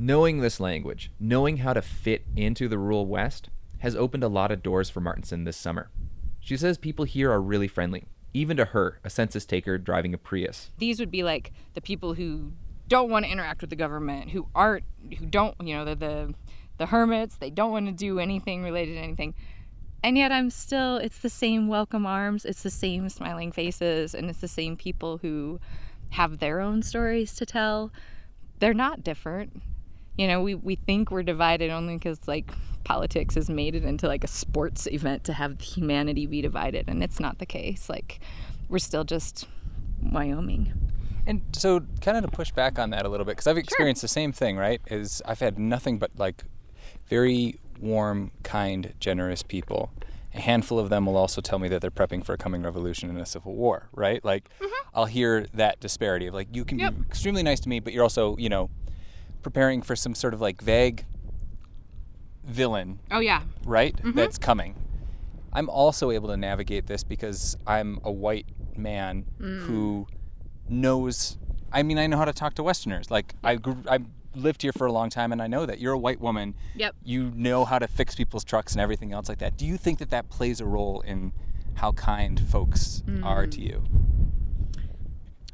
Knowing 0.00 0.38
this 0.38 0.60
language, 0.60 1.10
knowing 1.18 1.56
how 1.56 1.72
to 1.72 1.82
fit 1.82 2.24
into 2.36 2.68
the 2.68 2.78
rural 2.78 3.04
West, 3.04 3.48
has 3.78 3.96
opened 3.96 4.22
a 4.22 4.28
lot 4.28 4.52
of 4.52 4.62
doors 4.62 4.88
for 4.88 5.00
Martinson 5.00 5.42
this 5.42 5.56
summer. 5.56 5.90
She 6.38 6.56
says 6.56 6.78
people 6.78 7.04
here 7.04 7.32
are 7.32 7.42
really 7.42 7.66
friendly, 7.66 8.04
even 8.32 8.56
to 8.58 8.66
her, 8.66 9.00
a 9.02 9.10
census 9.10 9.44
taker 9.44 9.76
driving 9.76 10.14
a 10.14 10.18
Prius. 10.18 10.70
these 10.78 11.00
would 11.00 11.10
be 11.10 11.24
like 11.24 11.52
the 11.74 11.80
people 11.80 12.14
who 12.14 12.52
don't 12.86 13.10
want 13.10 13.24
to 13.24 13.30
interact 13.32 13.60
with 13.60 13.70
the 13.70 13.76
government, 13.76 14.30
who 14.30 14.46
aren't, 14.54 14.84
who 15.18 15.26
don't, 15.26 15.56
you 15.60 15.74
know, 15.74 15.84
the 15.84 15.96
the, 15.96 16.34
the 16.76 16.86
hermits. 16.86 17.34
They 17.34 17.50
don't 17.50 17.72
want 17.72 17.86
to 17.86 17.92
do 17.92 18.20
anything 18.20 18.62
related 18.62 18.92
to 18.92 19.00
anything, 19.00 19.34
and 20.04 20.16
yet 20.16 20.30
I'm 20.30 20.50
still. 20.50 20.98
It's 20.98 21.18
the 21.18 21.28
same 21.28 21.66
welcome 21.66 22.06
arms. 22.06 22.44
It's 22.44 22.62
the 22.62 22.70
same 22.70 23.08
smiling 23.08 23.50
faces, 23.50 24.14
and 24.14 24.30
it's 24.30 24.40
the 24.40 24.46
same 24.46 24.76
people 24.76 25.18
who 25.18 25.58
have 26.10 26.38
their 26.38 26.60
own 26.60 26.84
stories 26.84 27.34
to 27.34 27.44
tell. 27.44 27.90
They're 28.60 28.72
not 28.72 29.02
different. 29.02 29.60
You 30.18 30.26
know, 30.26 30.42
we, 30.42 30.54
we 30.56 30.74
think 30.74 31.10
we're 31.10 31.22
divided 31.22 31.70
only 31.70 31.94
because 31.94 32.18
like 32.26 32.50
politics 32.84 33.36
has 33.36 33.48
made 33.48 33.74
it 33.74 33.84
into 33.84 34.08
like 34.08 34.24
a 34.24 34.28
sports 34.28 34.86
event 34.88 35.24
to 35.24 35.32
have 35.32 35.60
humanity 35.60 36.26
be 36.26 36.42
divided, 36.42 36.88
and 36.88 37.02
it's 37.02 37.20
not 37.20 37.38
the 37.38 37.46
case. 37.46 37.88
Like, 37.88 38.20
we're 38.68 38.78
still 38.78 39.04
just 39.04 39.46
Wyoming. 40.02 40.72
And 41.26 41.42
so, 41.52 41.80
kind 42.00 42.16
of 42.16 42.24
to 42.24 42.36
push 42.36 42.50
back 42.50 42.78
on 42.78 42.90
that 42.90 43.04
a 43.04 43.08
little 43.08 43.26
bit, 43.26 43.32
because 43.32 43.46
I've 43.46 43.58
experienced 43.58 44.02
the 44.02 44.08
same 44.08 44.32
thing, 44.32 44.56
right? 44.56 44.80
Is 44.88 45.22
I've 45.24 45.40
had 45.40 45.58
nothing 45.58 45.98
but 45.98 46.10
like 46.16 46.44
very 47.06 47.60
warm, 47.80 48.32
kind, 48.42 48.94
generous 48.98 49.42
people. 49.42 49.92
A 50.34 50.40
handful 50.40 50.78
of 50.78 50.88
them 50.88 51.06
will 51.06 51.16
also 51.16 51.40
tell 51.40 51.58
me 51.58 51.68
that 51.68 51.80
they're 51.80 51.90
prepping 51.90 52.24
for 52.24 52.32
a 52.32 52.36
coming 52.36 52.62
revolution 52.62 53.08
and 53.08 53.18
a 53.18 53.26
civil 53.26 53.54
war, 53.54 53.88
right? 53.92 54.24
Like, 54.24 54.48
mm-hmm. 54.60 54.88
I'll 54.94 55.06
hear 55.06 55.46
that 55.54 55.80
disparity 55.80 56.26
of 56.26 56.34
like, 56.34 56.48
you 56.52 56.64
can 56.64 56.78
be 56.78 56.84
extremely 57.08 57.42
nice 57.42 57.60
to 57.60 57.68
me, 57.68 57.80
but 57.80 57.92
you're 57.92 58.02
also, 58.02 58.36
you 58.36 58.48
know, 58.48 58.70
preparing 59.42 59.82
for 59.82 59.94
some 59.96 60.14
sort 60.14 60.34
of 60.34 60.40
like 60.40 60.60
vague 60.60 61.04
villain 62.44 62.98
Oh 63.10 63.20
yeah. 63.20 63.42
right? 63.64 63.96
Mhm. 63.96 64.14
That's 64.14 64.38
coming. 64.38 64.74
I'm 65.52 65.68
also 65.68 66.10
able 66.10 66.28
to 66.28 66.36
navigate 66.36 66.86
this 66.86 67.04
because 67.04 67.56
I'm 67.66 68.00
a 68.04 68.12
white 68.12 68.46
man 68.76 69.24
Mm. 69.40 69.60
who 69.66 70.06
knows. 70.68 71.36
I 71.72 71.82
mean, 71.82 71.98
I 71.98 72.06
know 72.06 72.16
how 72.16 72.24
to 72.24 72.32
talk 72.32 72.54
to 72.54 72.62
Westerners. 72.62 73.10
Like 73.10 73.34
I 73.44 73.56
grew, 73.56 73.76
I 73.88 73.98
lived 74.34 74.62
here 74.62 74.72
for 74.72 74.86
a 74.86 74.92
long 74.92 75.10
time, 75.10 75.32
and 75.32 75.42
I 75.42 75.46
know 75.46 75.66
that 75.66 75.80
you're 75.80 75.94
a 75.94 75.98
white 75.98 76.20
woman. 76.20 76.54
Yep. 76.76 76.94
You 77.02 77.30
know 77.34 77.64
how 77.64 77.78
to 77.78 77.86
fix 77.88 78.14
people's 78.14 78.44
trucks 78.44 78.72
and 78.72 78.80
everything 78.80 79.12
else 79.12 79.28
like 79.28 79.38
that. 79.38 79.56
Do 79.56 79.66
you 79.66 79.76
think 79.76 79.98
that 79.98 80.10
that 80.10 80.28
plays 80.30 80.60
a 80.60 80.66
role 80.66 81.00
in 81.00 81.32
how 81.74 81.92
kind 81.92 82.38
folks 82.40 83.02
are 83.22 83.46
to 83.46 83.60
you? 83.60 83.84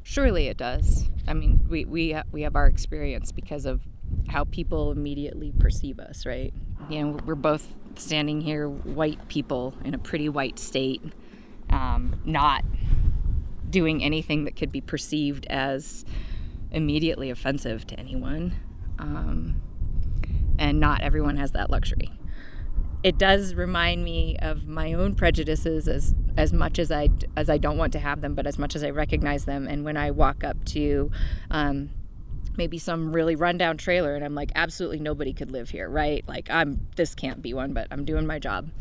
Surely 0.07 0.49
it 0.49 0.57
does. 0.57 1.09
I 1.27 1.33
mean, 1.33 1.65
we 1.67 1.83
we 1.83 2.15
we 2.31 2.43
have 2.43 2.55
our 2.55 2.67
experience 2.67 3.31
because 3.31 3.65
of 3.65 3.81
how 4.27 4.43
people 4.43 4.91
immediately 4.91 5.51
perceive 5.57 5.99
us, 5.99 6.27
right? 6.27 6.53
You 6.89 7.03
know, 7.03 7.19
we're 7.25 7.33
both 7.33 7.73
standing 7.95 8.39
here, 8.39 8.69
white 8.69 9.27
people 9.29 9.73
in 9.83 9.95
a 9.95 9.97
pretty 9.97 10.29
white 10.29 10.59
state, 10.59 11.01
um, 11.71 12.21
not 12.23 12.63
doing 13.71 14.03
anything 14.03 14.45
that 14.45 14.55
could 14.55 14.71
be 14.71 14.79
perceived 14.79 15.47
as 15.47 16.05
immediately 16.69 17.31
offensive 17.31 17.87
to 17.87 17.99
anyone, 17.99 18.53
um, 18.99 19.59
and 20.59 20.79
not 20.79 21.01
everyone 21.01 21.37
has 21.37 21.53
that 21.53 21.71
luxury 21.71 22.11
it 23.05 23.19
does 23.19 23.53
remind 23.53 24.03
me 24.03 24.35
of 24.41 24.67
my 24.67 24.93
own 24.93 25.13
prejudices 25.13 25.87
as 25.87 26.15
as 26.37 26.51
much 26.51 26.79
as 26.79 26.91
I 26.91 27.09
as 27.37 27.51
I 27.51 27.59
don't 27.59 27.77
want 27.77 27.93
to 27.93 27.99
have 27.99 28.21
them, 28.21 28.33
but 28.33 28.47
as 28.47 28.57
much 28.57 28.75
as 28.75 28.83
I 28.83 28.89
recognize 28.89 29.45
them. 29.45 29.67
And 29.67 29.85
when 29.85 29.95
I 29.95 30.09
walk 30.09 30.43
up 30.43 30.65
to 30.65 31.11
um, 31.51 31.91
maybe 32.57 32.79
some 32.79 33.13
really 33.13 33.35
rundown 33.35 33.77
trailer, 33.77 34.15
and 34.15 34.25
I'm 34.25 34.33
like, 34.33 34.51
absolutely 34.55 34.99
nobody 34.99 35.33
could 35.33 35.51
live 35.51 35.69
here, 35.69 35.87
right? 35.87 36.27
Like 36.27 36.49
I'm 36.49 36.87
this 36.95 37.13
can't 37.13 37.43
be 37.43 37.53
one, 37.53 37.73
but 37.73 37.87
I'm 37.91 38.05
doing 38.05 38.25
my 38.25 38.39
job. 38.39 38.71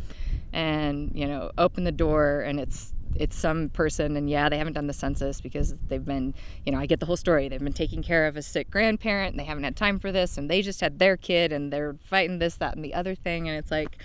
And 0.54 1.12
you 1.14 1.26
know, 1.26 1.50
open 1.58 1.84
the 1.84 1.92
door, 1.92 2.40
and 2.40 2.58
it's 2.58 2.93
it's 3.16 3.36
some 3.36 3.68
person 3.70 4.16
and 4.16 4.28
yeah 4.28 4.48
they 4.48 4.58
haven't 4.58 4.72
done 4.72 4.86
the 4.86 4.92
census 4.92 5.40
because 5.40 5.74
they've 5.88 6.04
been 6.04 6.34
you 6.64 6.72
know 6.72 6.78
i 6.78 6.86
get 6.86 7.00
the 7.00 7.06
whole 7.06 7.16
story. 7.16 7.48
They've 7.48 7.60
been 7.60 7.72
taking 7.72 8.02
care 8.02 8.26
of 8.26 8.36
a 8.36 8.42
sick 8.42 8.70
grandparent 8.70 9.32
and 9.32 9.40
they 9.40 9.44
haven't 9.44 9.64
had 9.64 9.76
time 9.76 9.98
for 9.98 10.12
this 10.12 10.36
and 10.36 10.50
they 10.50 10.62
just 10.62 10.80
had 10.80 10.98
their 10.98 11.16
kid 11.16 11.52
and 11.52 11.72
they're 11.72 11.96
fighting 12.04 12.38
this 12.38 12.56
that 12.56 12.74
and 12.74 12.84
the 12.84 12.94
other 12.94 13.14
thing 13.14 13.48
and 13.48 13.56
it's 13.56 13.70
like 13.70 13.98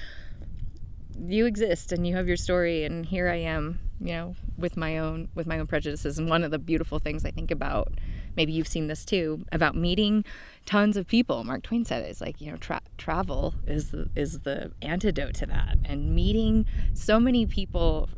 you 1.20 1.46
exist 1.46 1.92
and 1.92 2.08
you 2.08 2.16
have 2.16 2.28
your 2.28 2.38
story 2.38 2.86
and 2.86 3.06
here 3.06 3.30
i 3.30 3.36
am 3.36 3.80
you 4.00 4.14
know 4.14 4.36
with 4.58 4.78
my 4.78 4.98
own 4.98 5.30
with 5.36 5.48
my 5.48 5.60
own 5.60 5.68
prejudices. 5.68 6.18
And 6.18 6.30
one 6.30 6.44
of 6.44 6.52
the 6.52 6.60
beautiful 6.60 7.00
things 7.00 7.26
i 7.26 7.32
think 7.32 7.52
about 7.52 7.94
maybe 8.36 8.54
you've 8.54 8.68
seen 8.68 8.88
this 8.88 9.06
too 9.06 9.46
about 9.52 9.76
meeting 9.76 10.24
tons 10.66 10.98
of 10.98 11.08
people. 11.08 11.44
Mark 11.44 11.64
twain 11.64 11.84
said 11.86 12.04
it, 12.04 12.10
it's 12.10 12.22
like 12.22 12.40
you 12.40 12.52
know 12.52 12.58
tra- 12.58 12.82
travel 12.98 13.54
is 13.68 13.92
the, 13.92 14.10
is 14.16 14.40
the 14.40 14.72
antidote 14.82 15.34
to 15.36 15.46
that. 15.48 15.78
And 15.84 16.16
meeting 16.16 16.66
so 16.94 17.20
many 17.20 17.46
people 17.46 18.10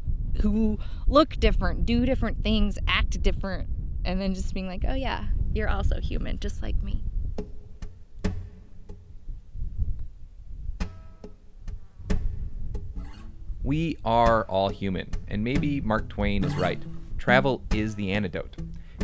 who 0.42 0.78
look 1.08 1.32
different 1.40 1.86
do 1.86 2.06
different 2.06 2.44
things 2.44 2.78
act 2.88 3.22
different 3.22 3.68
and 4.06 4.20
then 4.22 4.34
just 4.34 4.54
being 4.54 4.68
like 4.68 4.84
oh 4.88 4.96
yeah 4.96 5.26
you're 5.54 5.70
also 5.70 6.00
human 6.00 6.40
just 6.40 6.62
like 6.62 6.82
me 6.82 7.04
We 13.64 13.98
are 14.04 14.44
all 14.46 14.70
human, 14.70 15.12
and 15.28 15.44
maybe 15.44 15.82
Mark 15.82 16.10
Twain 16.10 16.44
is 16.44 16.56
right. 16.56 16.82
Travel 17.20 17.62
is 17.72 17.94
the 17.94 18.12
antidote, 18.12 18.56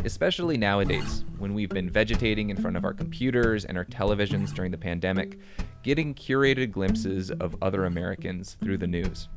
especially 0.04 0.56
nowadays 0.56 1.24
when 1.38 1.54
we've 1.54 1.68
been 1.68 1.88
vegetating 1.88 2.50
in 2.50 2.56
front 2.56 2.76
of 2.76 2.84
our 2.84 2.92
computers 2.92 3.64
and 3.64 3.78
our 3.78 3.84
televisions 3.84 4.52
during 4.52 4.72
the 4.72 4.78
pandemic, 4.78 5.38
getting 5.84 6.12
curated 6.12 6.72
glimpses 6.72 7.30
of 7.30 7.54
other 7.62 7.84
Americans 7.84 8.56
through 8.60 8.78
the 8.78 8.86
news. 8.88 9.28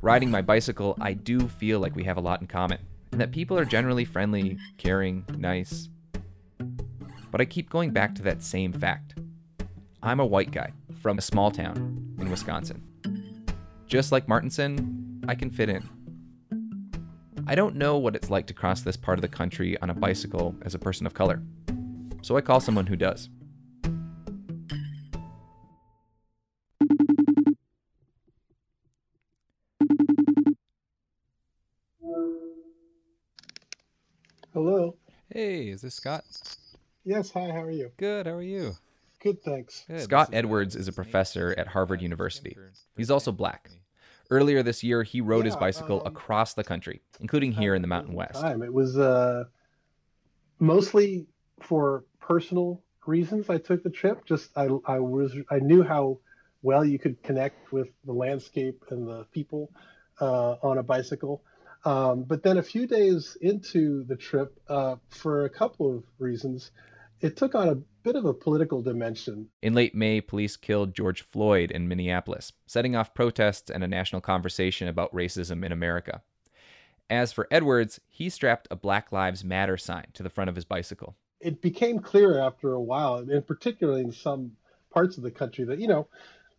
Riding 0.00 0.30
my 0.30 0.42
bicycle, 0.42 0.96
I 1.00 1.12
do 1.12 1.48
feel 1.48 1.80
like 1.80 1.96
we 1.96 2.04
have 2.04 2.16
a 2.16 2.20
lot 2.20 2.40
in 2.40 2.46
common, 2.46 2.78
and 3.10 3.20
that 3.20 3.32
people 3.32 3.58
are 3.58 3.64
generally 3.64 4.04
friendly, 4.04 4.56
caring, 4.76 5.24
nice. 5.36 5.88
But 7.32 7.40
I 7.40 7.44
keep 7.44 7.68
going 7.68 7.90
back 7.90 8.14
to 8.14 8.22
that 8.22 8.42
same 8.42 8.72
fact. 8.72 9.14
I'm 10.00 10.20
a 10.20 10.26
white 10.26 10.52
guy 10.52 10.72
from 11.02 11.18
a 11.18 11.22
small 11.22 11.50
town 11.50 12.14
in 12.20 12.30
Wisconsin. 12.30 13.44
Just 13.88 14.12
like 14.12 14.28
Martinson, 14.28 15.24
I 15.26 15.34
can 15.34 15.50
fit 15.50 15.68
in. 15.68 15.88
I 17.48 17.56
don't 17.56 17.74
know 17.74 17.96
what 17.98 18.14
it's 18.14 18.30
like 18.30 18.46
to 18.46 18.54
cross 18.54 18.82
this 18.82 18.96
part 18.96 19.18
of 19.18 19.22
the 19.22 19.28
country 19.28 19.76
on 19.80 19.90
a 19.90 19.94
bicycle 19.94 20.54
as 20.62 20.76
a 20.76 20.78
person 20.78 21.06
of 21.06 21.14
color, 21.14 21.42
so 22.22 22.36
I 22.36 22.40
call 22.40 22.60
someone 22.60 22.86
who 22.86 22.96
does. 22.96 23.30
Hello. 34.58 34.96
Hey, 35.32 35.68
is 35.68 35.82
this 35.82 35.94
Scott? 35.94 36.24
Yes, 37.04 37.30
hi, 37.30 37.42
how 37.42 37.62
are 37.62 37.70
you? 37.70 37.92
Good, 37.96 38.26
how 38.26 38.32
are 38.32 38.42
you? 38.42 38.74
Good, 39.22 39.40
thanks. 39.44 39.86
Scott 39.98 40.30
Edwards 40.32 40.74
is 40.74 40.88
a 40.88 40.92
professor 40.92 41.54
at 41.56 41.68
Harvard 41.68 42.02
University. 42.02 42.56
He's 42.96 43.08
also 43.08 43.30
black. 43.30 43.70
Earlier 44.30 44.64
this 44.64 44.82
year, 44.82 45.04
he 45.04 45.20
rode 45.20 45.44
his 45.44 45.54
bicycle 45.54 46.00
um, 46.00 46.08
across 46.08 46.54
the 46.54 46.64
country, 46.64 47.02
including 47.20 47.52
here 47.52 47.76
in 47.76 47.82
the 47.82 47.86
Mountain 47.86 48.14
West. 48.14 48.40
Time. 48.40 48.64
It 48.64 48.74
was 48.74 48.98
uh, 48.98 49.44
mostly 50.58 51.28
for 51.60 52.02
personal 52.20 52.82
reasons. 53.06 53.48
I 53.48 53.58
took 53.58 53.84
the 53.84 53.90
trip. 53.90 54.26
Just 54.26 54.50
I, 54.56 54.68
I 54.84 54.98
was 54.98 55.36
I 55.52 55.60
knew 55.60 55.84
how 55.84 56.18
well 56.62 56.84
you 56.84 56.98
could 56.98 57.22
connect 57.22 57.72
with 57.72 57.90
the 58.04 58.12
landscape 58.12 58.82
and 58.90 59.06
the 59.06 59.24
people 59.30 59.70
uh, 60.20 60.56
on 60.64 60.78
a 60.78 60.82
bicycle. 60.82 61.44
Um, 61.88 62.24
but 62.24 62.42
then 62.42 62.58
a 62.58 62.62
few 62.62 62.86
days 62.86 63.38
into 63.40 64.04
the 64.04 64.16
trip, 64.16 64.60
uh, 64.68 64.96
for 65.08 65.46
a 65.46 65.48
couple 65.48 65.96
of 65.96 66.04
reasons, 66.18 66.70
it 67.22 67.34
took 67.34 67.54
on 67.54 67.68
a 67.68 67.76
bit 68.02 68.14
of 68.14 68.26
a 68.26 68.34
political 68.34 68.82
dimension. 68.82 69.48
In 69.62 69.72
late 69.72 69.94
May, 69.94 70.20
police 70.20 70.58
killed 70.58 70.94
George 70.94 71.22
Floyd 71.22 71.70
in 71.70 71.88
Minneapolis, 71.88 72.52
setting 72.66 72.94
off 72.94 73.14
protests 73.14 73.70
and 73.70 73.82
a 73.82 73.88
national 73.88 74.20
conversation 74.20 74.86
about 74.86 75.14
racism 75.14 75.64
in 75.64 75.72
America. 75.72 76.20
As 77.08 77.32
for 77.32 77.48
Edwards, 77.50 78.00
he 78.06 78.28
strapped 78.28 78.68
a 78.70 78.76
Black 78.76 79.10
Lives 79.10 79.42
Matter 79.42 79.78
sign 79.78 80.08
to 80.12 80.22
the 80.22 80.28
front 80.28 80.50
of 80.50 80.56
his 80.56 80.66
bicycle. 80.66 81.16
it 81.40 81.62
became 81.62 82.00
clear 82.00 82.38
after 82.38 82.72
a 82.72 82.82
while, 82.82 83.16
and 83.16 83.46
particularly 83.46 84.02
in 84.02 84.12
some 84.12 84.52
parts 84.90 85.16
of 85.16 85.22
the 85.22 85.30
country, 85.30 85.64
that 85.64 85.78
you 85.78 85.88
know, 85.88 86.06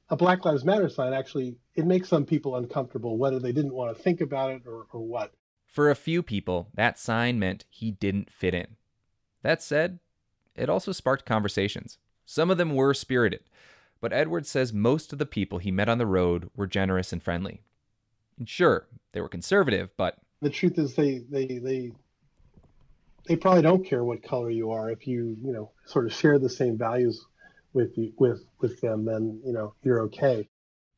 a 0.09 0.15
Black 0.15 0.45
Lives 0.45 0.65
Matter 0.65 0.89
sign 0.89 1.13
actually 1.13 1.55
it 1.75 1.85
makes 1.85 2.09
some 2.09 2.25
people 2.25 2.55
uncomfortable, 2.55 3.17
whether 3.17 3.39
they 3.39 3.51
didn't 3.51 3.73
want 3.73 3.95
to 3.95 4.03
think 4.03 4.21
about 4.21 4.51
it 4.51 4.63
or, 4.65 4.85
or 4.91 5.01
what. 5.01 5.33
For 5.65 5.89
a 5.89 5.95
few 5.95 6.23
people, 6.23 6.67
that 6.73 6.97
sign 6.97 7.37
meant 7.37 7.65
he 7.69 7.91
didn't 7.91 8.31
fit 8.31 8.53
in. 8.53 8.75
That 9.43 9.61
said, 9.61 9.99
it 10.55 10.69
also 10.69 10.91
sparked 10.91 11.25
conversations. 11.25 11.97
Some 12.25 12.49
of 12.49 12.57
them 12.57 12.75
were 12.75 12.93
spirited, 12.93 13.41
but 14.01 14.11
Edwards 14.11 14.49
says 14.49 14.73
most 14.73 15.13
of 15.13 15.19
the 15.19 15.25
people 15.25 15.59
he 15.59 15.71
met 15.71 15.89
on 15.89 15.99
the 15.99 16.05
road 16.05 16.49
were 16.55 16.67
generous 16.67 17.13
and 17.13 17.21
friendly. 17.21 17.61
And 18.37 18.49
sure, 18.49 18.87
they 19.11 19.21
were 19.21 19.29
conservative, 19.29 19.89
but 19.95 20.17
The 20.41 20.49
truth 20.49 20.77
is, 20.77 20.95
they 20.95 21.19
they 21.29 21.45
they 21.45 21.91
they 23.27 23.35
probably 23.35 23.61
don't 23.61 23.85
care 23.85 24.03
what 24.03 24.23
color 24.23 24.49
you 24.49 24.71
are 24.71 24.89
if 24.89 25.07
you 25.07 25.37
you 25.43 25.51
know 25.51 25.71
sort 25.85 26.05
of 26.05 26.13
share 26.13 26.39
the 26.39 26.49
same 26.49 26.77
values 26.77 27.25
with 27.73 27.97
you 27.97 28.13
with 28.17 28.45
with 28.59 28.81
them, 28.81 29.05
then 29.05 29.41
you 29.45 29.53
know 29.53 29.73
you're 29.83 30.01
okay. 30.01 30.47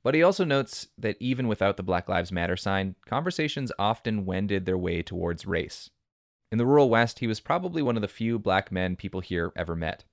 But 0.03 0.15
he 0.15 0.23
also 0.23 0.43
notes 0.43 0.87
that 0.97 1.17
even 1.19 1.47
without 1.47 1.77
the 1.77 1.83
Black 1.83 2.09
Lives 2.09 2.31
Matter 2.31 2.57
sign, 2.57 2.95
conversations 3.05 3.71
often 3.77 4.25
wended 4.25 4.65
their 4.65 4.77
way 4.77 5.03
towards 5.03 5.45
race. 5.45 5.91
In 6.51 6.57
the 6.57 6.65
rural 6.65 6.89
West, 6.89 7.19
he 7.19 7.27
was 7.27 7.39
probably 7.39 7.81
one 7.81 7.95
of 7.95 8.01
the 8.01 8.07
few 8.07 8.39
black 8.39 8.71
men 8.71 8.95
people 8.95 9.21
here 9.21 9.53
ever 9.55 9.75
met. 9.75 10.03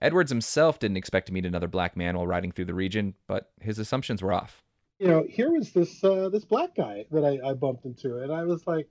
Edwards 0.00 0.30
himself 0.30 0.78
didn't 0.78 0.96
expect 0.96 1.26
to 1.26 1.32
meet 1.32 1.46
another 1.46 1.66
black 1.68 1.96
man 1.96 2.16
while 2.16 2.26
riding 2.26 2.52
through 2.52 2.66
the 2.66 2.74
region, 2.74 3.14
but 3.26 3.50
his 3.60 3.78
assumptions 3.78 4.22
were 4.22 4.32
off. 4.32 4.62
you 4.98 5.08
know, 5.08 5.24
here 5.28 5.50
was 5.50 5.72
this 5.72 6.02
uh, 6.04 6.28
this 6.28 6.44
black 6.44 6.74
guy 6.76 7.04
that 7.10 7.24
I, 7.24 7.50
I 7.50 7.52
bumped 7.54 7.84
into, 7.84 8.18
and 8.18 8.32
I 8.32 8.44
was 8.44 8.66
like, 8.66 8.88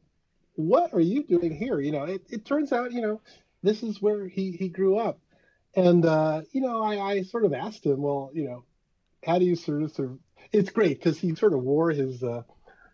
"What 0.56 0.94
are 0.94 1.00
you 1.00 1.24
doing 1.24 1.56
here?" 1.56 1.80
You 1.80 1.92
know, 1.92 2.04
it, 2.04 2.24
it 2.30 2.46
turns 2.46 2.74
out, 2.74 2.92
you 2.92 3.02
know, 3.02 3.22
this 3.62 3.82
is 3.84 4.02
where 4.02 4.28
he 4.28 4.52
he 4.52 4.68
grew 4.68 4.98
up, 4.98 5.20
and 5.76 6.06
uh, 6.06 6.42
you 6.52 6.62
know, 6.62 6.82
I, 6.82 7.00
I 7.00 7.22
sort 7.24 7.46
of 7.46 7.54
asked 7.54 7.86
him, 7.86 8.02
well, 8.02 8.32
you 8.34 8.46
know, 8.46 8.66
how 9.26 9.40
do 9.40 9.46
you 9.46 9.56
sort 9.56 9.84
of 9.84 9.92
sort 9.92 10.12
of? 10.12 10.20
It's 10.52 10.70
great 10.70 11.00
because 11.00 11.20
he 11.20 11.36
sort 11.36 11.54
of 11.54 11.64
wore 11.64 11.92
his 11.92 12.24
uh, 12.24 12.44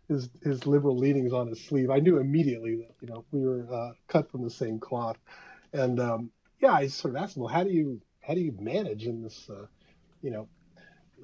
his 0.08 0.30
his 0.44 0.66
liberal 0.66 0.98
leanings 0.98 1.34
on 1.34 1.48
his 1.48 1.64
sleeve. 1.64 1.90
I 1.90 2.00
knew 2.00 2.18
immediately 2.18 2.76
that 2.78 2.96
you 3.02 3.08
know 3.08 3.26
we 3.32 3.42
were 3.42 3.68
uh, 3.74 3.92
cut 4.08 4.32
from 4.32 4.44
the 4.44 4.50
same 4.50 4.80
cloth, 4.80 5.18
and 5.74 6.00
um, 6.00 6.32
yeah, 6.62 6.74
I 6.74 6.88
sort 6.88 7.16
of 7.16 7.22
asked 7.22 7.36
him, 7.36 7.44
well, 7.44 7.54
how 7.54 7.64
do 7.64 7.72
you 7.72 8.02
how 8.22 8.34
do 8.34 8.42
you 8.42 8.56
manage 8.60 9.08
in 9.08 9.24
this, 9.24 9.50
uh, 9.50 9.66
you 10.22 10.30
know, 10.30 10.48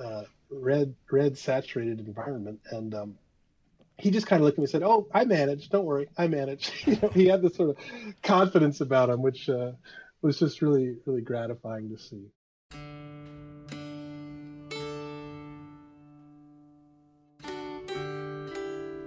uh, 0.04 0.24
red 0.50 0.96
red 1.12 1.38
saturated 1.38 2.00
environment 2.00 2.60
and 2.72 2.94
um, 2.94 3.16
he 3.98 4.12
just 4.12 4.28
kind 4.28 4.42
of 4.42 4.46
looked 4.46 4.56
at 4.56 4.60
me 4.60 4.64
and 4.64 4.70
said 4.70 4.84
oh 4.84 5.08
i 5.14 5.26
manage 5.26 5.70
don't 5.70 5.86
worry 5.86 6.08
i 6.18 6.28
manage 6.28 6.72
you 6.86 6.98
know 7.02 7.10
he 7.10 7.26
had 7.26 7.42
this 7.42 7.56
sort 7.56 7.72
of 7.72 7.78
confidence 8.22 8.82
about 8.82 9.10
him 9.10 9.22
which 9.22 9.50
uh, 9.50 9.72
was 10.26 10.40
just 10.40 10.64
really 10.64 10.96
really 11.06 11.22
gratifying 11.22 11.88
to 11.88 11.98
see 11.98 12.26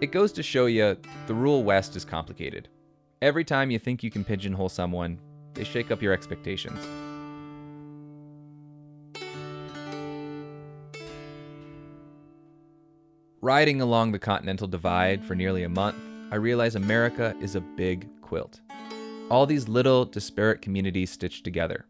It 0.00 0.12
goes 0.12 0.30
to 0.34 0.44
show 0.44 0.66
you 0.66 0.96
the 1.26 1.34
rural 1.34 1.64
West 1.64 1.96
is 1.96 2.04
complicated. 2.04 2.68
Every 3.20 3.42
time 3.42 3.72
you 3.72 3.80
think 3.80 4.04
you 4.04 4.12
can 4.12 4.22
pigeonhole 4.22 4.68
someone, 4.68 5.18
they 5.54 5.64
shake 5.64 5.90
up 5.90 6.00
your 6.00 6.12
expectations. 6.12 6.78
Riding 13.40 13.80
along 13.80 14.12
the 14.12 14.20
Continental 14.20 14.68
Divide 14.68 15.24
for 15.24 15.34
nearly 15.34 15.64
a 15.64 15.68
month, 15.68 15.98
I 16.30 16.36
realize 16.36 16.76
America 16.76 17.34
is 17.40 17.56
a 17.56 17.60
big 17.60 18.08
quilt. 18.22 18.60
All 19.30 19.44
these 19.44 19.68
little, 19.68 20.06
disparate 20.06 20.62
communities 20.62 21.10
stitched 21.10 21.44
together. 21.44 21.84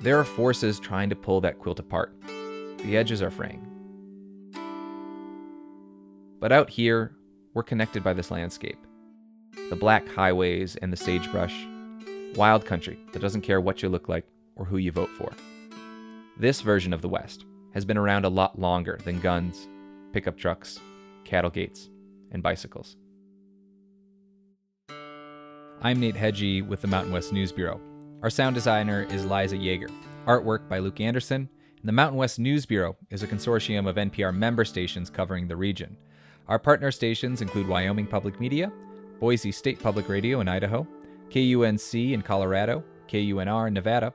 There 0.00 0.18
are 0.18 0.24
forces 0.24 0.80
trying 0.80 1.10
to 1.10 1.16
pull 1.16 1.42
that 1.42 1.58
quilt 1.58 1.78
apart. 1.78 2.14
The 2.78 2.96
edges 2.96 3.20
are 3.20 3.30
fraying. 3.30 3.66
But 6.40 6.50
out 6.50 6.70
here, 6.70 7.14
we're 7.52 7.64
connected 7.64 8.02
by 8.02 8.14
this 8.14 8.30
landscape 8.30 8.78
the 9.68 9.76
black 9.76 10.08
highways 10.08 10.76
and 10.76 10.90
the 10.90 10.96
sagebrush, 10.96 11.66
wild 12.34 12.64
country 12.64 12.98
that 13.12 13.20
doesn't 13.20 13.42
care 13.42 13.60
what 13.60 13.82
you 13.82 13.90
look 13.90 14.08
like 14.08 14.24
or 14.56 14.64
who 14.64 14.78
you 14.78 14.90
vote 14.90 15.10
for. 15.18 15.30
This 16.38 16.62
version 16.62 16.94
of 16.94 17.02
the 17.02 17.08
West 17.08 17.44
has 17.74 17.84
been 17.84 17.98
around 17.98 18.24
a 18.24 18.30
lot 18.30 18.58
longer 18.58 18.98
than 19.04 19.20
guns, 19.20 19.68
pickup 20.14 20.38
trucks, 20.38 20.80
cattle 21.24 21.50
gates, 21.50 21.90
and 22.30 22.42
bicycles. 22.42 22.96
I'm 25.80 26.00
Nate 26.00 26.16
Hegyi 26.16 26.66
with 26.66 26.80
the 26.80 26.88
Mountain 26.88 27.12
West 27.12 27.32
News 27.32 27.52
Bureau. 27.52 27.80
Our 28.20 28.30
sound 28.30 28.56
designer 28.56 29.06
is 29.10 29.24
Liza 29.24 29.56
Yeager. 29.56 29.88
Artwork 30.26 30.68
by 30.68 30.80
Luke 30.80 31.00
Anderson. 31.00 31.48
And 31.78 31.88
the 31.88 31.92
Mountain 31.92 32.18
West 32.18 32.40
News 32.40 32.66
Bureau 32.66 32.96
is 33.10 33.22
a 33.22 33.28
consortium 33.28 33.88
of 33.88 33.94
NPR 33.94 34.34
member 34.34 34.64
stations 34.64 35.08
covering 35.08 35.46
the 35.46 35.54
region. 35.54 35.96
Our 36.48 36.58
partner 36.58 36.90
stations 36.90 37.42
include 37.42 37.68
Wyoming 37.68 38.08
Public 38.08 38.40
Media, 38.40 38.72
Boise 39.20 39.52
State 39.52 39.78
Public 39.78 40.08
Radio 40.08 40.40
in 40.40 40.48
Idaho, 40.48 40.84
KUNC 41.30 42.12
in 42.12 42.22
Colorado, 42.22 42.82
KUNR 43.06 43.68
in 43.68 43.74
Nevada, 43.74 44.12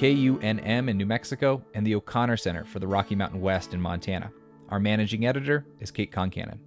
KUNM 0.00 0.90
in 0.90 0.96
New 0.96 1.06
Mexico, 1.06 1.62
and 1.74 1.86
the 1.86 1.94
O'Connor 1.94 2.38
Center 2.38 2.64
for 2.64 2.80
the 2.80 2.88
Rocky 2.88 3.14
Mountain 3.14 3.40
West 3.40 3.72
in 3.72 3.80
Montana. 3.80 4.32
Our 4.68 4.80
managing 4.80 5.26
editor 5.26 5.64
is 5.78 5.92
Kate 5.92 6.10
Concannon. 6.10 6.58